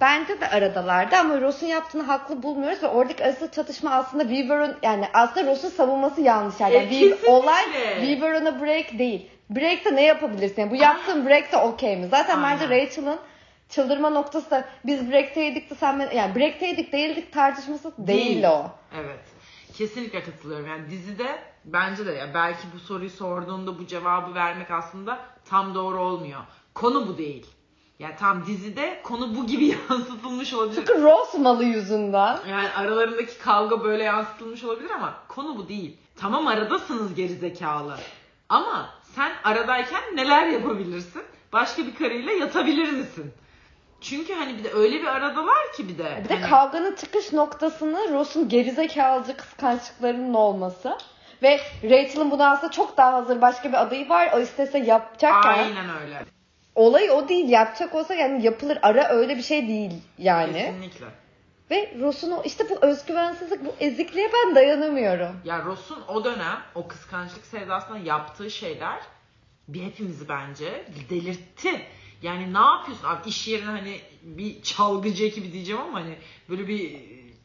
[0.00, 5.08] Bence de aradalardı ama Ross'un yaptığını haklı bulmuyoruz ve oradaki asıl çatışma aslında Weaver'ın yani
[5.14, 6.74] aslında Ross'un savunması yanlış yani.
[6.74, 7.64] E, Weaver- olay
[8.00, 9.30] Weaver on a break değil.
[9.50, 10.62] Break'te ne yapabilirsin?
[10.62, 12.08] Yani bu yaptığın break'te okey mi?
[12.10, 12.60] Zaten Aynen.
[12.60, 13.18] bence Rachel'ın
[13.68, 18.44] çıldırma noktası da biz break'teydik de sen ben yani break'teydik değildik tartışması değil, Değil.
[18.44, 18.70] o.
[18.96, 19.20] Evet.
[19.74, 20.66] Kesinlikle katılıyorum.
[20.66, 26.00] Yani dizide bence de ya belki bu soruyu sorduğunda bu cevabı vermek aslında tam doğru
[26.00, 26.40] olmuyor.
[26.74, 27.46] Konu bu değil.
[27.98, 30.74] Yani tam dizide konu bu gibi yansıtılmış olabilir.
[30.86, 32.38] Çünkü Ross malı yüzünden.
[32.50, 35.96] Yani aralarındaki kavga böyle yansıtılmış olabilir ama konu bu değil.
[36.16, 37.96] Tamam aradasınız gerizekalı.
[38.48, 41.22] Ama sen aradayken neler yapabilirsin?
[41.52, 43.32] Başka bir karıyla yatabilir misin?
[44.00, 46.20] Çünkü hani bir de öyle bir aradalar ki bir de.
[46.24, 50.98] Bir de Hani- kavganın çıkış noktasını Ross'un gerizekalıcı kıskançlıklarının olması.
[51.42, 54.30] Ve Rachel'ın buna aslında çok daha hazır başka bir adayı var.
[54.36, 55.48] O istese yapacakken.
[55.58, 56.24] Aynen öyle.
[56.74, 57.48] Olay o değil.
[57.48, 58.78] Yapacak olsa yani yapılır.
[58.82, 60.52] Ara öyle bir şey değil yani.
[60.52, 61.06] Kesinlikle.
[61.70, 65.40] Ve Ross'un o işte bu özgüvensizlik, bu ezikliğe ben dayanamıyorum.
[65.44, 68.98] Ya Ross'un o dönem o kıskançlık sevdasında yaptığı şeyler
[69.68, 71.82] bir hepimizi bence delirtti.
[72.22, 76.14] Yani ne yapıyorsun abi iş yerine hani bir çalgıcı ekibi diyeceğim ama hani
[76.48, 76.96] böyle bir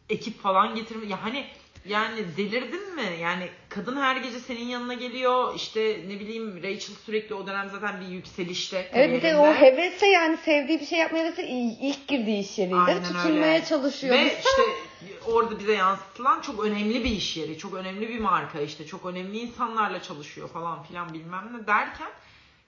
[0.09, 1.45] ekip falan getirme ya hani
[1.85, 3.17] yani delirdin mi?
[3.21, 5.55] Yani kadın her gece senin yanına geliyor.
[5.55, 8.89] İşte ne bileyim Rachel sürekli o dönem zaten bir yükselişte.
[8.93, 11.47] Evet bir de o hevese yani sevdiği bir şey yapmaya hevese
[11.81, 12.75] ilk girdiği iş yeriydi.
[12.75, 13.65] Aynen Tutunmaya öyle.
[13.65, 14.17] çalışıyor.
[14.17, 14.61] Ve işte
[15.25, 19.39] orada bize yansıtılan çok önemli bir iş yeri, çok önemli bir marka işte, çok önemli
[19.39, 22.09] insanlarla çalışıyor falan filan bilmem ne derken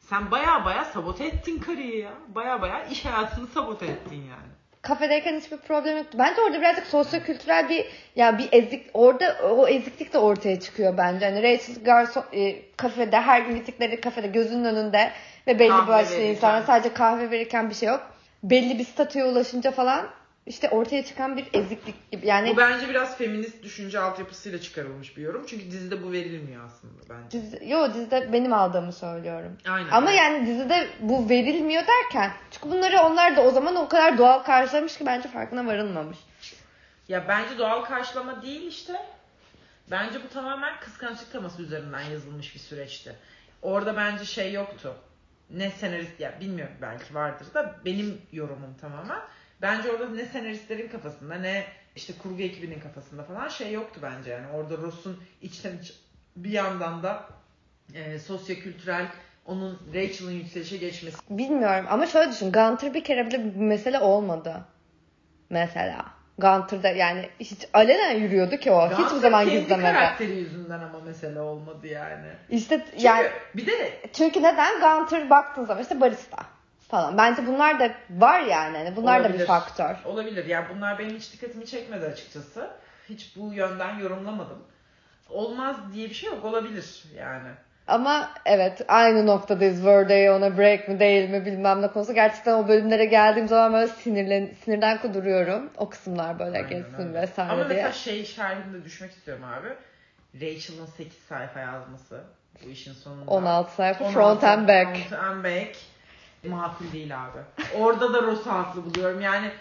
[0.10, 2.14] sen baya baya sabote ettin karıyı ya.
[2.28, 4.56] Baya baya iş hayatını sabote ettin yani.
[4.82, 6.18] kafedeyken hiçbir problem yoktu.
[6.20, 11.26] Bence orada birazcık sosyokültürel bir ya bir ezik orada o eziklik de ortaya çıkıyor bence.
[11.26, 15.12] Hani Rachel garson e, kafede her gün gittikleri kafede gözünün önünde
[15.48, 18.02] ve belli Kahve başlı insanlar sadece kahve verirken bir şey yok.
[18.44, 20.06] Belli bir statüye ulaşınca falan
[20.46, 22.28] işte ortaya çıkan bir eziklik gibi.
[22.28, 25.46] Yani Bu bence biraz feminist düşünce altyapısıyla çıkarılmış bir yorum.
[25.48, 27.42] Çünkü dizide bu verilmiyor aslında bence.
[27.42, 29.58] dizi, yo dizide benim aldığımı söylüyorum.
[29.70, 29.90] Aynen.
[29.90, 34.40] Ama yani dizide bu verilmiyor derken çünkü bunları onlar da o zaman o kadar doğal
[34.44, 36.18] karşılamış ki bence farkına varılmamış.
[37.08, 38.94] Ya bence doğal karşılama değil işte.
[39.92, 43.16] Bence bu tamamen kıskançlık teması üzerinden yazılmış bir süreçti.
[43.62, 44.96] Orada bence şey yoktu.
[45.50, 49.20] Ne senarist ya bilmiyorum belki vardır da benim yorumum tamamen.
[49.66, 51.64] Bence orada ne senaristlerin kafasında ne
[51.96, 54.48] işte kurgu ekibinin kafasında falan şey yoktu bence yani.
[54.48, 55.94] Orada Ross'un içten iç
[56.36, 57.30] bir yandan da
[57.94, 59.08] e, sosyokültürel
[59.46, 61.18] onun Rachel'ın yükselişe geçmesi.
[61.30, 62.52] Bilmiyorum ama şöyle düşün.
[62.52, 64.66] Gunter bir kere bile bir mesele olmadı.
[65.50, 66.06] Mesela.
[66.38, 68.90] Gunter'da yani hiç alenen yürüyordu ki o.
[68.90, 69.94] Hiçbir Gunter zaman kendi gizlemedi.
[69.94, 72.28] karakteri yüzünden ama mesele olmadı yani.
[72.50, 76.38] İşte Çünkü yani bir de çünkü neden Gunter baktığın zaman işte barista
[76.96, 77.18] falan.
[77.18, 78.78] Bence bunlar da var yani.
[78.78, 79.48] Hani bunlar da bir Olabilir.
[79.48, 79.96] faktör.
[80.06, 80.46] Olabilir.
[80.46, 82.70] Yani bunlar benim hiç dikkatimi çekmedi açıkçası.
[83.10, 84.64] Hiç bu yönden yorumlamadım.
[85.30, 86.46] Olmaz diye bir şey yok.
[86.46, 87.50] Olabilir yani.
[87.88, 89.76] Ama evet aynı noktadayız.
[89.76, 92.14] Were they on a break mi değil mi bilmem ne konusu.
[92.14, 95.70] Gerçekten o bölümlere geldiğim zaman böyle sinirlen, sinirden kuduruyorum.
[95.78, 97.22] O kısımlar böyle Aynen geçsin öyle.
[97.22, 97.84] vesaire Ama diye.
[97.84, 99.68] mesela şey şerhinde düşmek istiyorum abi.
[100.46, 102.24] Rachel'ın 8 sayfa yazması.
[102.66, 103.32] Bu işin sonunda.
[103.32, 104.98] 16 sayfa 16 front and back.
[105.10, 105.76] Front and back.
[106.50, 107.40] Makul değil abi.
[107.78, 109.22] Orada da Ross'u haklı buluyorum.
[109.22, 109.52] Yani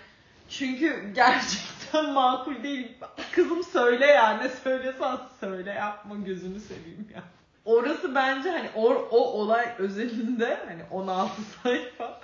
[0.49, 2.93] çünkü gerçekten makul değil.
[3.33, 4.37] Kızım söyle ya.
[4.37, 5.71] Ne söylesen söyle.
[5.71, 7.23] Yapma gözünü seveyim ya.
[7.65, 12.21] Orası bence hani o, o olay özelinde hani 16 sayfa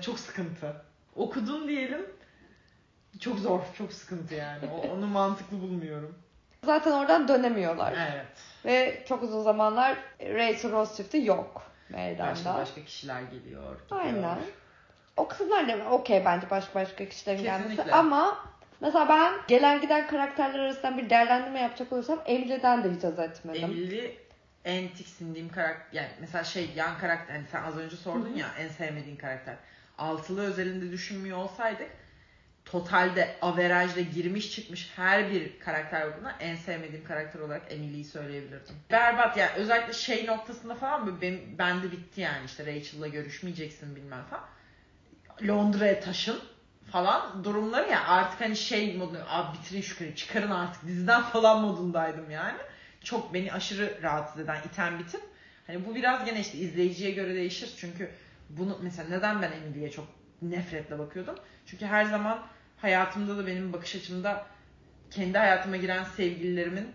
[0.00, 0.72] çok sıkıntı.
[1.16, 2.06] Okudun diyelim
[3.20, 4.58] çok zor, çok sıkıntı yani.
[4.92, 6.14] Onu mantıklı bulmuyorum.
[6.64, 7.94] Zaten oradan dönemiyorlar.
[8.12, 8.26] Evet.
[8.64, 12.30] Ve çok uzun zamanlar Rachel Ross çifti yok meydanda.
[12.30, 13.80] Başka başka kişiler geliyor.
[13.80, 14.00] gidiyor.
[14.00, 14.38] Aynen.
[15.16, 17.68] O kısımlar da okey bence başka başka kişilerin gelmesi.
[17.68, 17.92] Kesinlikle.
[17.94, 18.38] Ama
[18.80, 23.64] mesela ben gelen giden karakterler arasından bir değerlendirme yapacak olursam Emily'den de hiç haz etmedim.
[23.64, 24.16] Emily
[24.64, 28.68] en tiksindiğim karakter yani mesela şey yan karakter hani sen az önce sordun ya en
[28.68, 29.54] sevmediğin karakter.
[29.98, 31.90] Altılı özelinde düşünmüyor olsaydık
[32.72, 38.76] totalde averajla girmiş çıkmış her bir karakter grubuna en sevmediğim karakter olarak Emily'yi söyleyebilirdim.
[38.90, 44.24] Berbat yani özellikle şey noktasında falan böyle benim, bende bitti yani işte Rachel'la görüşmeyeceksin bilmem
[44.30, 44.44] falan.
[45.46, 46.40] Londra'ya taşın
[46.92, 51.60] falan durumları ya artık hani şey modu abi bitirin şu klibi çıkarın artık diziden falan
[51.60, 52.58] modundaydım yani.
[53.04, 55.20] Çok beni aşırı rahatsız eden iten bitip
[55.66, 58.10] hani bu biraz gene işte izleyiciye göre değişir çünkü
[58.50, 60.06] bunu mesela neden ben Emily'ye çok
[60.42, 61.34] nefretle bakıyordum?
[61.66, 62.46] Çünkü her zaman
[62.78, 64.46] hayatımda da benim bakış açımda
[65.10, 66.88] kendi hayatıma giren sevgililerimin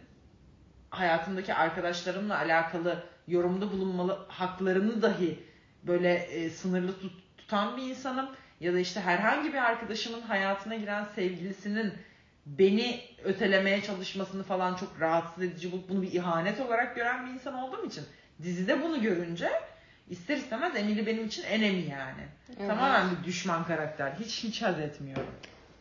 [0.89, 5.39] hayatımdaki arkadaşlarımla alakalı yorumda bulunmalı haklarını dahi
[5.83, 8.29] böyle e, sınırlı tut- tutan bir insanım.
[8.59, 11.93] Ya da işte herhangi bir arkadaşımın hayatına giren sevgilisinin
[12.45, 17.53] beni ötelemeye çalışmasını falan çok rahatsız edici bulup bunu bir ihanet olarak gören bir insan
[17.53, 18.03] olduğum için
[18.43, 19.49] dizide bunu görünce
[20.09, 22.23] ister istemez Emily benim için enemi yani.
[22.57, 22.69] Evet.
[22.69, 24.11] Tamamen bir düşman karakter.
[24.19, 25.27] Hiç hiç haz etmiyorum.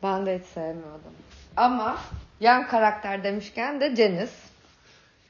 [0.02, 1.12] Ben de hiç sevmiyordum.
[1.56, 1.98] Ama
[2.40, 4.32] yan karakter demişken de Janice.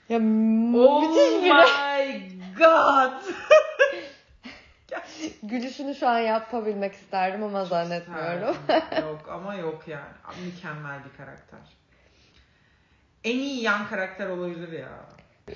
[0.09, 1.53] Ya Oh müthiş biri.
[1.53, 2.23] my
[2.59, 3.13] god.
[5.43, 8.57] Gülüşünü şu an yapabilmek isterdim ama zannetmiyorum.
[9.03, 10.45] Yok ama yok yani.
[10.47, 11.59] Mükemmel bir karakter.
[13.25, 14.89] En iyi yan karakter olabilir ya.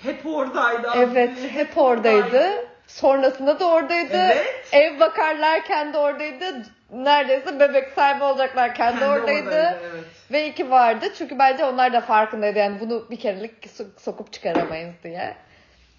[0.03, 0.91] Hep oradaydı.
[0.91, 0.99] abi.
[0.99, 2.51] Evet hep oradaydı.
[2.87, 4.17] Sonrasında da oradaydı.
[4.17, 4.69] Evet.
[4.73, 6.63] Ev bakarlarken de oradaydı.
[6.93, 9.79] Neredeyse bebek sahibi olacaklarken de Kendi oradaydı.
[9.83, 10.05] Evet.
[10.33, 11.07] Ve iki vardı.
[11.19, 12.59] Çünkü bence onlar da farkındaydı.
[12.59, 15.37] Yani bunu bir kerelik so- sokup çıkaramayız diye.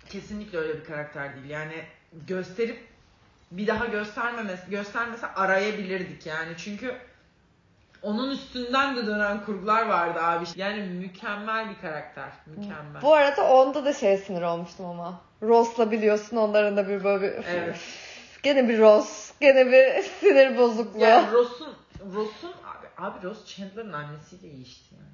[0.09, 1.49] Kesinlikle öyle bir karakter değil.
[1.49, 1.73] Yani
[2.27, 2.79] gösterip
[3.51, 6.51] bir daha göstermemesi, göstermese arayabilirdik yani.
[6.57, 6.95] Çünkü
[8.01, 10.45] onun üstünden de dönen kurgular vardı abi.
[10.55, 12.29] Yani mükemmel bir karakter.
[12.45, 13.01] Mükemmel.
[13.01, 15.21] Bu arada onda da şey sinir olmuştum ama.
[15.41, 17.45] Ross'la biliyorsun onların da bir böyle bir...
[17.45, 17.77] Evet.
[18.43, 19.26] Gene bir Ross.
[19.41, 20.99] Gene bir sinir bozukluğu.
[20.99, 21.73] Yani Ross'un
[22.15, 25.07] Ross'un abi, abi Ross Chandler'ın annesiyle iyi işte yani.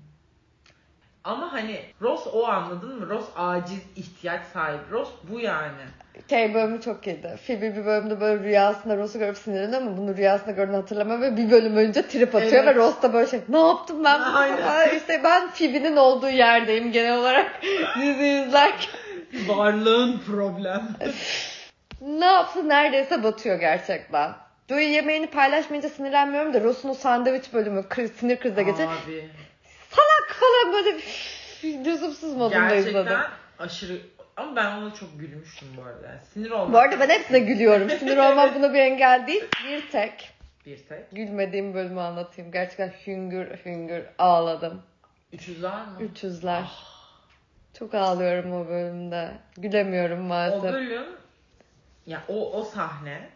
[1.24, 3.10] Ama hani Ross o anladın mı?
[3.10, 4.82] Ross aciz, ihtiyaç sahibi.
[4.92, 5.82] Ross bu yani.
[6.30, 7.40] Şey bölümü çok iyiydi.
[7.48, 11.52] Phoebe bir bölümde böyle rüyasında Ross'u görüp sinirleniyor ama bunu rüyasında gördüğünü hatırlamıyor ve bir
[11.52, 12.66] bölüm önce trip atıyor Evet.
[12.68, 14.20] ve Ross da böyle şey ne yaptım ben?
[14.34, 14.98] Aynen.
[14.98, 17.52] İşte ben Phoebe'nin olduğu yerdeyim genel olarak
[18.00, 18.94] dizi izlerken.
[19.48, 20.88] Varlığın problem.
[22.08, 24.32] Ne yaptı neredeyse batıyor gerçekten.
[24.70, 28.88] Joey yemeğini paylaşmayınca sinirlenmiyorum da Ross'un o sandviç bölümü kri- sinir krize geçer.
[28.88, 29.30] Abi.
[29.90, 30.98] Salak falan böyle
[31.86, 32.94] lüzumsuz modunda izledim.
[33.04, 33.98] Gerçekten aşırı
[34.38, 36.08] ama ben ona çok gülmüştüm bu arada.
[36.08, 36.74] Yani sinir olmak.
[36.74, 37.90] Bu arada ben hepsine gülüyorum.
[37.90, 39.44] Sinir olmam buna bir engel değil.
[39.68, 40.30] Bir tek
[40.66, 41.12] bir tek.
[41.12, 42.52] gülmediğim bölümü anlatayım.
[42.52, 44.82] Gerçekten hüngür hüngür ağladım.
[45.34, 46.00] 300 var mı?
[46.16, 46.64] 300'ler.
[47.80, 49.32] Çok ağlıyorum o bölümde.
[49.58, 50.74] Gülemiyorum O maalesef.
[50.74, 51.06] bölüm
[52.08, 53.30] ya o o sahne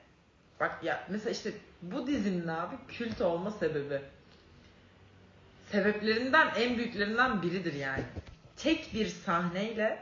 [0.60, 1.51] bak ya mesela işte
[1.82, 4.01] bu dizinin abi kült olma sebebi
[5.71, 8.03] sebeplerinden en büyüklerinden biridir yani.
[8.58, 9.99] Tek bir sahneyle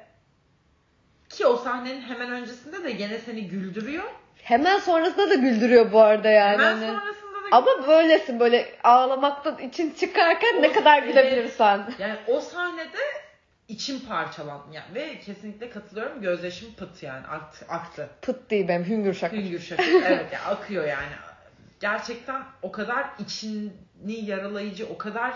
[1.29, 4.03] ki o sahnenin hemen öncesinde de gene seni güldürüyor.
[4.35, 6.51] Hemen sonrasında da güldürüyor bu arada yani.
[6.53, 6.85] hemen Hani.
[6.87, 11.07] sonrasında da Ama böylesin böyle ağlamaktan için çıkarken ne O- kadar evet.
[11.13, 11.93] gülebilirsen.
[11.99, 12.97] yani o sahnede
[13.67, 17.65] içim parçalan yani ve kesinlikle katılıyorum gözyaşım pıt yani aktı.
[17.69, 18.09] aktı.
[18.21, 19.35] Pıt değil benim hüngür şaka.
[19.35, 19.83] Hüngür şakır.
[20.05, 21.07] Evet ya akıyor yani.
[21.79, 23.71] Gerçekten o kadar içini
[24.05, 25.33] yaralayıcı, o kadar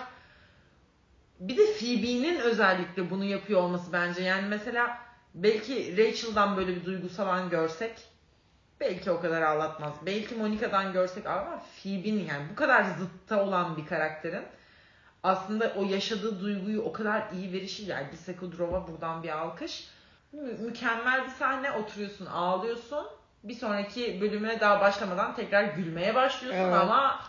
[1.39, 4.23] bir de Phoebe'nin özellikle bunu yapıyor olması bence.
[4.23, 4.97] Yani mesela
[5.33, 7.91] belki Rachel'dan böyle bir duygusal an görsek
[8.79, 9.93] belki o kadar ağlatmaz.
[10.05, 14.43] Belki Monica'dan görsek ama Phoebe'nin yani bu kadar zıtta olan bir karakterin
[15.23, 19.87] aslında o yaşadığı duyguyu o kadar iyi verişi yani Lisa Kudrow'a buradan bir alkış.
[20.31, 23.07] Mü- mükemmel bir sahne oturuyorsun ağlıyorsun
[23.43, 26.73] bir sonraki bölüme daha başlamadan tekrar gülmeye başlıyorsun Evet.
[26.75, 27.19] ama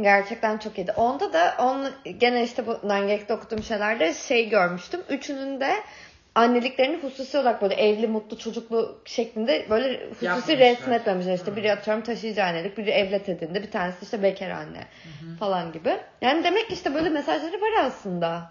[0.00, 0.92] Gerçekten çok iyiydi.
[0.96, 1.86] Onda da on,
[2.18, 5.00] gene işte bu Nangek'te okuduğum şeylerde şey görmüştüm.
[5.08, 5.74] Üçünün de
[6.38, 10.58] anneliklerini hususi olarak böyle evli, mutlu, çocuklu şeklinde böyle hususi Yapmamışlar.
[10.58, 11.34] resmetmemişler.
[11.34, 11.56] İşte Hı.
[11.56, 14.84] biri atıyorum taşıyıcı annelik, biri evlat edindi, bir tanesi işte bekar anne
[15.38, 15.96] falan gibi.
[16.22, 18.50] Yani demek ki işte böyle mesajları var aslında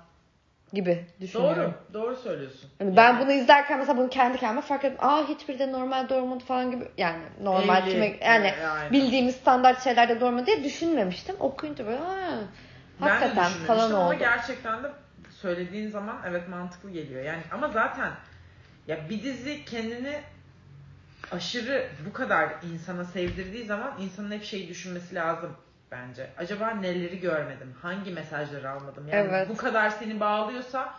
[0.74, 1.74] gibi düşünüyorum.
[1.94, 2.70] doğru doğru söylüyorsun.
[2.80, 4.98] Hani ben Yani bunu izlerken mesela bunu kendi kendime fark ettim.
[5.08, 6.84] Aa hiçbiri de normal doğurmadı falan gibi.
[6.98, 7.92] Yani normal Evli.
[7.92, 8.92] kime yani Aynen.
[8.94, 11.36] bildiğimiz standart şeylerde doğurmadı diye düşünmemiştim.
[11.40, 12.18] Okuyunca böyle ha
[13.02, 14.16] ben de hakikaten falan ama oldu.
[14.20, 14.88] gerçekten de
[15.42, 17.24] söylediğin zaman evet mantıklı geliyor.
[17.24, 18.12] Yani ama zaten
[18.88, 20.22] ya bir dizi kendini
[21.32, 25.58] aşırı bu kadar insana sevdirdiği zaman insanın hep şeyi düşünmesi lazım
[25.92, 26.30] bence.
[26.38, 27.76] Acaba neleri görmedim?
[27.82, 29.08] Hangi mesajları almadım?
[29.08, 29.50] Yani Evet.
[29.50, 30.94] bu kadar seni bağlıyorsa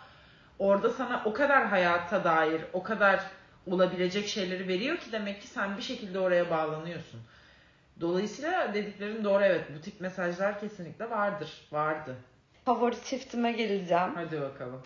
[0.58, 3.20] orada sana o kadar hayata dair, o kadar
[3.66, 7.20] olabilecek şeyleri veriyor ki demek ki sen bir şekilde oraya bağlanıyorsun.
[8.00, 9.64] Dolayısıyla dediklerin doğru evet.
[9.76, 11.68] Bu tip mesajlar kesinlikle vardır.
[11.72, 12.16] Vardı.
[12.68, 14.12] Favori çiftime geleceğim.
[14.14, 14.82] Hadi bakalım.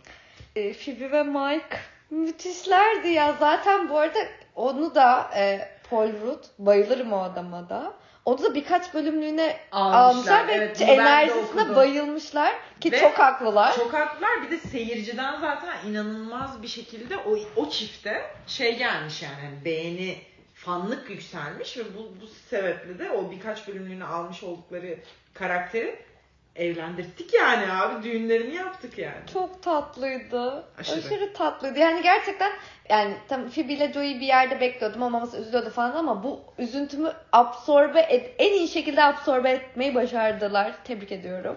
[0.57, 1.77] E, Phoebe ve Mike
[2.11, 3.37] müthişlerdi ya.
[3.40, 4.18] Zaten bu arada
[4.55, 7.92] onu da e, Paul Rudd bayılırım o adama da.
[8.25, 13.75] Onu da birkaç bölümlüğüne Almışlar, almışlar, ve evet, enerjisine bayılmışlar ki Ve çok haklılar.
[13.77, 14.42] Çok haklılar.
[14.42, 20.16] Bir de seyirciden zaten inanılmaz bir şekilde o, o çifte şey gelmiş yani hani beğeni
[20.55, 24.99] fanlık yükselmiş ve bu, bu sebeple de o birkaç bölümlüğüne almış oldukları
[25.35, 26.12] karakteri
[26.57, 28.03] evlendirdik yani abi.
[28.03, 29.27] Düğünlerini yaptık yani.
[29.33, 30.65] Çok tatlıydı.
[30.79, 30.99] Aşırı.
[30.99, 31.33] Aşırı.
[31.33, 31.79] tatlıydı.
[31.79, 32.53] Yani gerçekten
[32.88, 37.12] yani tam Phoebe ile Joey'i bir yerde bekliyordum ama mesela üzülüyordu falan ama bu üzüntümü
[37.33, 40.85] absorbe et, en iyi şekilde absorbe etmeyi başardılar.
[40.85, 41.57] Tebrik ediyorum.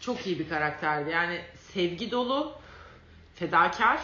[0.00, 1.10] Çok iyi bir karakterdi.
[1.10, 1.40] Yani
[1.72, 2.52] sevgi dolu,
[3.34, 4.00] fedakar.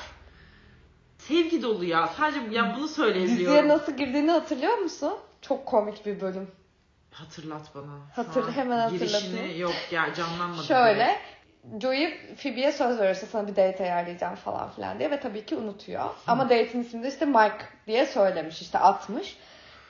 [1.18, 2.07] Sevgi dolu ya.
[2.07, 3.57] Sadece ya bunu söyleyebiliyorum.
[3.57, 5.12] Diziye nasıl girdiğini hatırlıyor musun?
[5.42, 6.50] Çok komik bir bölüm.
[7.12, 7.92] Hatırlat bana.
[8.16, 9.61] Hatır- hemen Girişini hatırlatayım.
[9.61, 10.64] yok ya canlanmadı.
[10.64, 11.16] Şöyle
[11.83, 15.57] Joey Phoebe'ye söz veriyor işte sana bir date ayarlayacağım falan filan diye ve tabii ki
[15.57, 16.05] unutuyor.
[16.27, 19.37] Ama date'in ismini de işte Mike diye söylemiş işte atmış.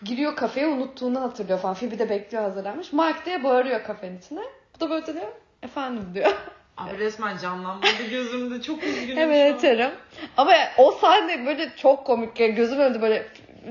[0.05, 1.75] Giriyor kafeye unuttuğunu hatırlıyor falan.
[1.75, 2.93] Phoebe de bekliyor hazırlanmış.
[2.93, 4.41] Mike diye bağırıyor kafenin içine.
[4.77, 5.33] Bu da böyle diyor.
[5.63, 6.33] Efendim diyor.
[6.77, 9.91] Abi resmen canlanmadı gözümde çok üzgünüm Hemen açarım.
[10.37, 12.37] Ama o sahne böyle çok komik.
[12.37, 13.27] Gözüm önünde böyle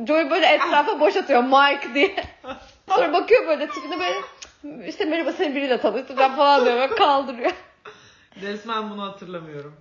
[0.08, 2.16] Joey böyle etrafa boş atıyor Mike diye.
[2.96, 6.76] Sonra bakıyor böyle tipine böyle işte merhaba seni biriyle tanıştıracağım falan diyor.
[6.76, 7.52] Böyle kaldırıyor.
[8.42, 9.76] Resmen bunu hatırlamıyorum.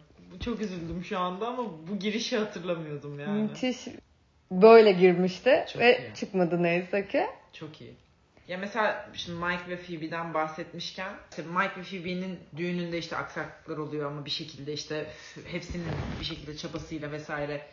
[0.45, 3.43] Çok üzüldüm şu anda ama bu girişi hatırlamıyordum yani.
[3.43, 3.79] Müthiş.
[4.51, 6.15] Böyle girmişti Çok ve iyi.
[6.15, 7.27] çıkmadı neyse ki.
[7.53, 7.95] Çok iyi.
[8.49, 14.11] Ya mesela şimdi Mike ve Phoebe'den bahsetmişken işte Mike ve Phoebe'nin düğününde işte aksaklıklar oluyor
[14.11, 15.07] ama bir şekilde işte
[15.47, 15.87] hepsinin
[16.21, 17.67] bir şekilde çabasıyla vesaire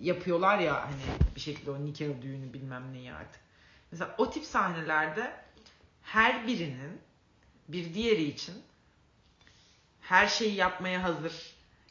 [0.00, 0.94] yapıyorlar ya hani
[1.36, 3.40] bir şekilde o nikah düğünü bilmem neyi artık.
[3.92, 5.32] Mesela o tip sahnelerde
[6.02, 7.00] her birinin
[7.68, 8.54] bir diğeri için
[10.00, 11.32] her şeyi yapmaya hazır.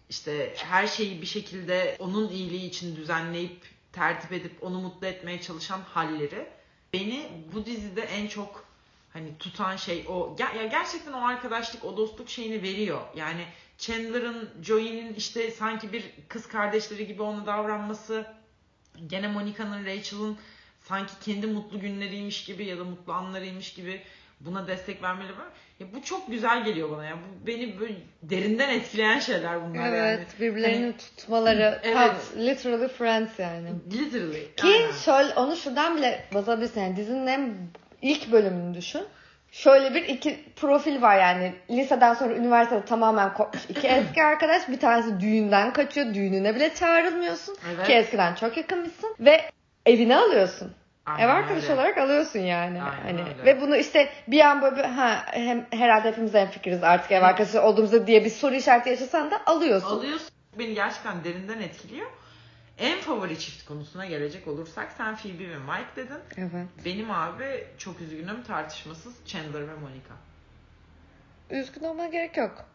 [0.09, 5.81] işte her şeyi bir şekilde onun iyiliği için düzenleyip tertip edip onu mutlu etmeye çalışan
[5.81, 6.47] halleri
[6.93, 8.65] beni bu dizide en çok
[9.13, 13.01] hani tutan şey o ya, ya gerçekten o arkadaşlık o dostluk şeyini veriyor.
[13.15, 13.45] Yani
[13.77, 18.25] Chandler'ın Joey'nin işte sanki bir kız kardeşleri gibi ona davranması
[19.07, 20.37] gene Monica'nın Rachel'ın
[20.81, 24.01] sanki kendi mutlu günleriymiş gibi ya da mutlu anlarıymış gibi
[24.39, 25.47] buna destek vermeleri var.
[25.79, 27.15] Ya bu çok güzel geliyor bana ya.
[27.15, 29.95] Bu beni böyle derinden etkileyen şeyler bunlar yani.
[29.95, 31.95] Evet birbirlerini tutmaları Evet.
[31.95, 33.69] tam literally friends yani.
[33.93, 34.55] Literally.
[34.55, 34.91] Ki aynen.
[34.91, 36.81] şöyle onu şuradan bile baz alabilirsin.
[36.81, 37.55] Yani dizinin en
[38.01, 39.03] ilk bölümünü düşün.
[39.51, 41.53] Şöyle bir iki profil var yani.
[41.69, 44.69] Liseden sonra üniversitede tamamen kopmuş iki eski arkadaş.
[44.69, 46.13] Bir tanesi düğünden kaçıyor.
[46.13, 47.57] Düğününe bile çağrılmıyorsun.
[47.75, 47.87] Evet.
[47.87, 49.15] Ki eskiden çok yakınmışsın.
[49.19, 49.41] Ve
[49.85, 50.73] evine alıyorsun.
[51.05, 51.73] Aynen Ev arkadaşı öyle.
[51.73, 52.83] olarak alıyorsun yani.
[52.83, 53.45] Aynen hani öyle.
[53.45, 57.61] ve bunu işte bir an böyle ha hem herhalde hepimiz en fikiriz artık ev arkadaşı
[57.61, 59.97] olduğumuzda diye bir soru işareti yaşasan da alıyorsun.
[59.97, 60.29] alıyorsun.
[60.59, 62.07] Beni gerçekten derinden etkiliyor.
[62.77, 66.19] En favori çift konusuna gelecek olursak sen Phoebe ve Mike dedin.
[66.37, 66.67] Evet.
[66.85, 70.15] Benim abi çok üzgünüm tartışmasız Chandler ve Monica.
[71.49, 72.65] Üzgün olmana gerek yok.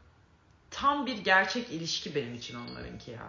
[0.71, 3.23] Tam bir gerçek ilişki benim için onlarınki ya.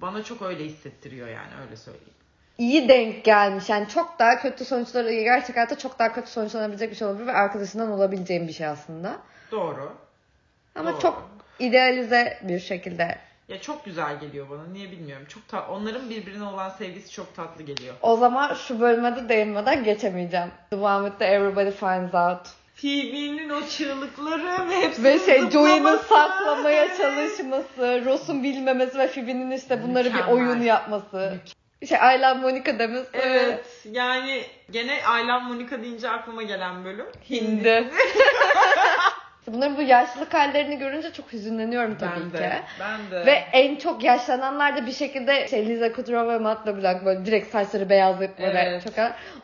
[0.00, 2.14] Bana çok öyle hissettiriyor yani öyle söyleyeyim.
[2.60, 3.68] İyi denk gelmiş.
[3.68, 7.32] Yani çok daha kötü sonuçları gerçek hayatta çok daha kötü sonuçlanabilecek bir şey olabilir ve
[7.32, 9.16] arkadaşından olabileceğim bir şey aslında.
[9.50, 9.92] Doğru.
[10.74, 11.00] Ama Doğru.
[11.00, 13.18] çok idealize bir şekilde.
[13.48, 14.64] Ya çok güzel geliyor bana.
[14.72, 15.26] Niye bilmiyorum.
[15.28, 17.94] Çok ta- onların birbirine olan sevgisi çok tatlı geliyor.
[18.02, 20.50] O zaman şu bölüme de değinmeden geçemeyeceğim.
[20.70, 22.40] The one with the everybody finds out.
[22.74, 29.82] Phoebe'nin o çığlıkları ve hepsinin Ve şey Joey'nin saklamaya çalışması, Ross'un bilmemesi ve Phoebe'nin işte
[29.82, 30.28] bunları Mükemmel.
[30.28, 31.34] bir oyun yapması.
[31.88, 33.08] Şey Aylan Monica demesi.
[33.12, 33.64] Evet.
[33.84, 37.06] Yani gene Aylan Monica deyince aklıma gelen bölüm.
[37.30, 37.84] Hindi.
[39.46, 42.38] Bunların bu yaşlılık hallerini görünce çok hüzünleniyorum tabii Ben ki.
[42.38, 42.62] de.
[42.80, 43.26] Ben de.
[43.26, 47.52] Ve en çok yaşlananlar da bir şekilde şey Liza Kudrow ve Matt LeBlanc böyle direkt
[47.52, 48.84] saçları beyazlayıp böyle Evet.
[48.84, 48.94] çok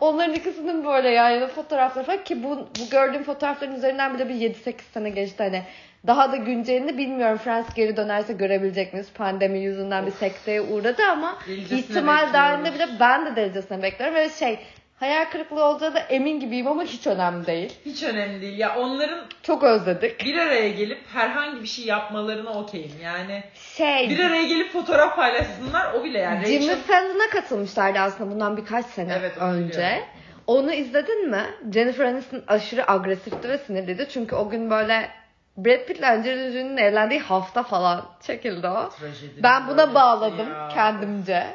[0.01, 4.75] Onların ikisinin böyle yani fotoğrafları falan ki bu, bu gördüğüm fotoğrafların üzerinden bile bir 7-8
[4.94, 5.62] sene geçti hani.
[6.06, 7.38] Daha da güncelini bilmiyorum.
[7.38, 9.09] Friends geri dönerse görebilecek miyiz?
[9.14, 14.14] Pandemi yüzünden bir sekteye uğradı ama Delicesine ihtimal dahilinde bile ben de derecesine bekliyorum.
[14.16, 14.59] Ve şey
[15.00, 17.72] hayal kırıklığı olacağı da emin gibiyim ama hiç önemli değil.
[17.87, 18.59] Hiç önemli değil.
[18.59, 20.24] Ya onların Çok özledik.
[20.24, 22.92] bir araya gelip herhangi bir şey yapmalarına okeyim.
[23.02, 23.42] Yani
[23.76, 26.46] Şey bir araya gelip fotoğraf paylaşsınlar o bile yani.
[26.46, 29.68] Jimmy Rachel- Fallon'a katılmışlardı aslında bundan birkaç sene Evet, önce.
[29.78, 30.02] biliyorum.
[30.46, 31.42] Onu izledin mi?
[31.74, 34.06] Jennifer Aniston aşırı agresifti ve sinirliydi.
[34.11, 35.09] Çünkü o gün böyle
[35.57, 38.88] Brad Pitt'le Angelina Jolie'nin evlendiği hafta falan çekildi o.
[38.88, 40.69] Trajedi Ben buna bağladım ya.
[40.75, 41.47] kendimce.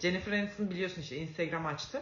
[0.00, 2.00] Jennifer Aniston biliyorsun işte Instagram açtı.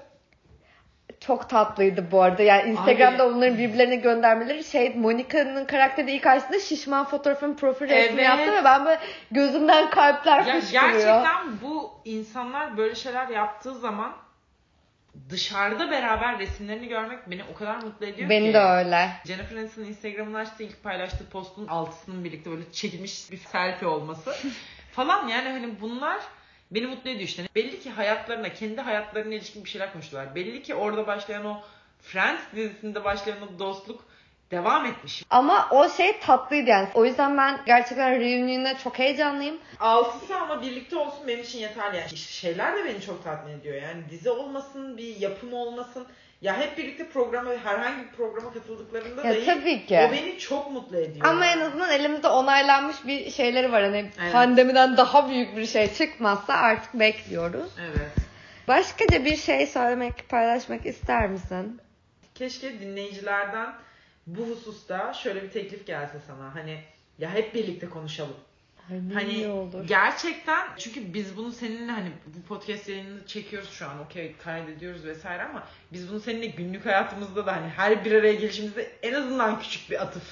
[1.21, 2.43] Çok tatlıydı bu arada.
[2.43, 8.21] Yani Instagram'da Abi- onların birbirlerine göndermeleri şey Monica'nın karakteri ilk açtığında şişman fotoğrafın profil resmi
[8.21, 8.25] Evet.
[8.25, 10.91] yaptı ve ben böyle gözümden kalpler Ya fışkırıyor.
[10.93, 14.13] gerçekten bu insanlar böyle şeyler yaptığı zaman
[15.31, 18.31] dışarıda beraber resimlerini görmek beni o kadar mutlu ediyor ki.
[18.31, 19.11] Beni de öyle.
[19.27, 24.35] Jennifer Aniston'ın Instagram'ını açtı ilk paylaştığı postun altısının birlikte böyle çekilmiş bir selfie olması
[24.93, 26.21] falan yani hani bunlar
[26.71, 27.49] beni mutlu ediyor işte.
[27.57, 30.35] Belli ki hayatlarına, kendi hayatlarına ilişkin bir şeyler konuştular.
[30.35, 31.63] Belli ki orada başlayan o
[32.03, 34.05] Friends dizisinde başlayan o dostluk
[34.53, 35.25] devam etmiş.
[35.31, 36.89] Ama o şey tatlıydı yani.
[36.95, 39.57] O yüzden ben gerçekten reunion'e çok heyecanlıyım.
[39.81, 41.97] Altısı ama birlikte olsun benim için yeterli.
[41.97, 43.83] Yani şeyler de beni çok tatmin ediyor.
[43.83, 46.07] Yani dizi olmasın, bir yapım olmasın.
[46.43, 50.01] Ya hep birlikte programa, herhangi bir programa katıldıklarında Ya dahi tabii ki.
[50.09, 51.27] o beni çok mutlu ediyor.
[51.27, 53.83] Ama en azından elimizde onaylanmış bir şeyleri var.
[53.83, 54.33] Hani Evet.
[54.33, 57.71] pandemiden daha büyük bir şey çıkmazsa artık bekliyoruz.
[57.81, 58.11] Evet.
[58.69, 61.81] Başkaca bir şey söylemek, paylaşmak ister misin?
[62.35, 63.73] Keşke dinleyicilerden
[64.27, 66.55] bu hususta şöyle bir teklif gelse sana.
[66.55, 66.81] Hani
[67.19, 68.37] ya hep birlikte konuşalım.
[68.91, 69.87] Ay Hani iyi olur.
[69.87, 75.43] gerçekten çünkü biz bunu seninle hani bu podcast yayınını çekiyoruz şu an okey kaydediyoruz vesaire
[75.43, 79.91] ama biz bunu seninle günlük hayatımızda da hani her bir araya gelişimizde en azından küçük
[79.91, 80.23] bir atıf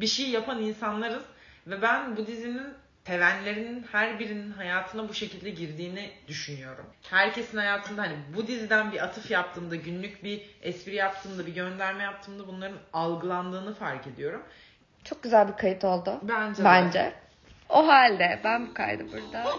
[0.00, 1.22] bir şey yapan insanlarız
[1.66, 2.66] ve ben bu dizinin
[3.06, 6.86] sevenlerinin her birinin hayatına bu şekilde girdiğini düşünüyorum.
[7.10, 12.46] Herkesin hayatında hani bu diziden bir atıf yaptığımda, günlük bir espri yaptığımda, bir gönderme yaptığımda
[12.46, 14.42] bunların algılandığını fark ediyorum.
[15.04, 16.20] Çok güzel bir kayıt oldu.
[16.22, 16.64] Bence de.
[16.64, 17.12] Bence.
[17.68, 19.44] O halde ben bu kaydı burada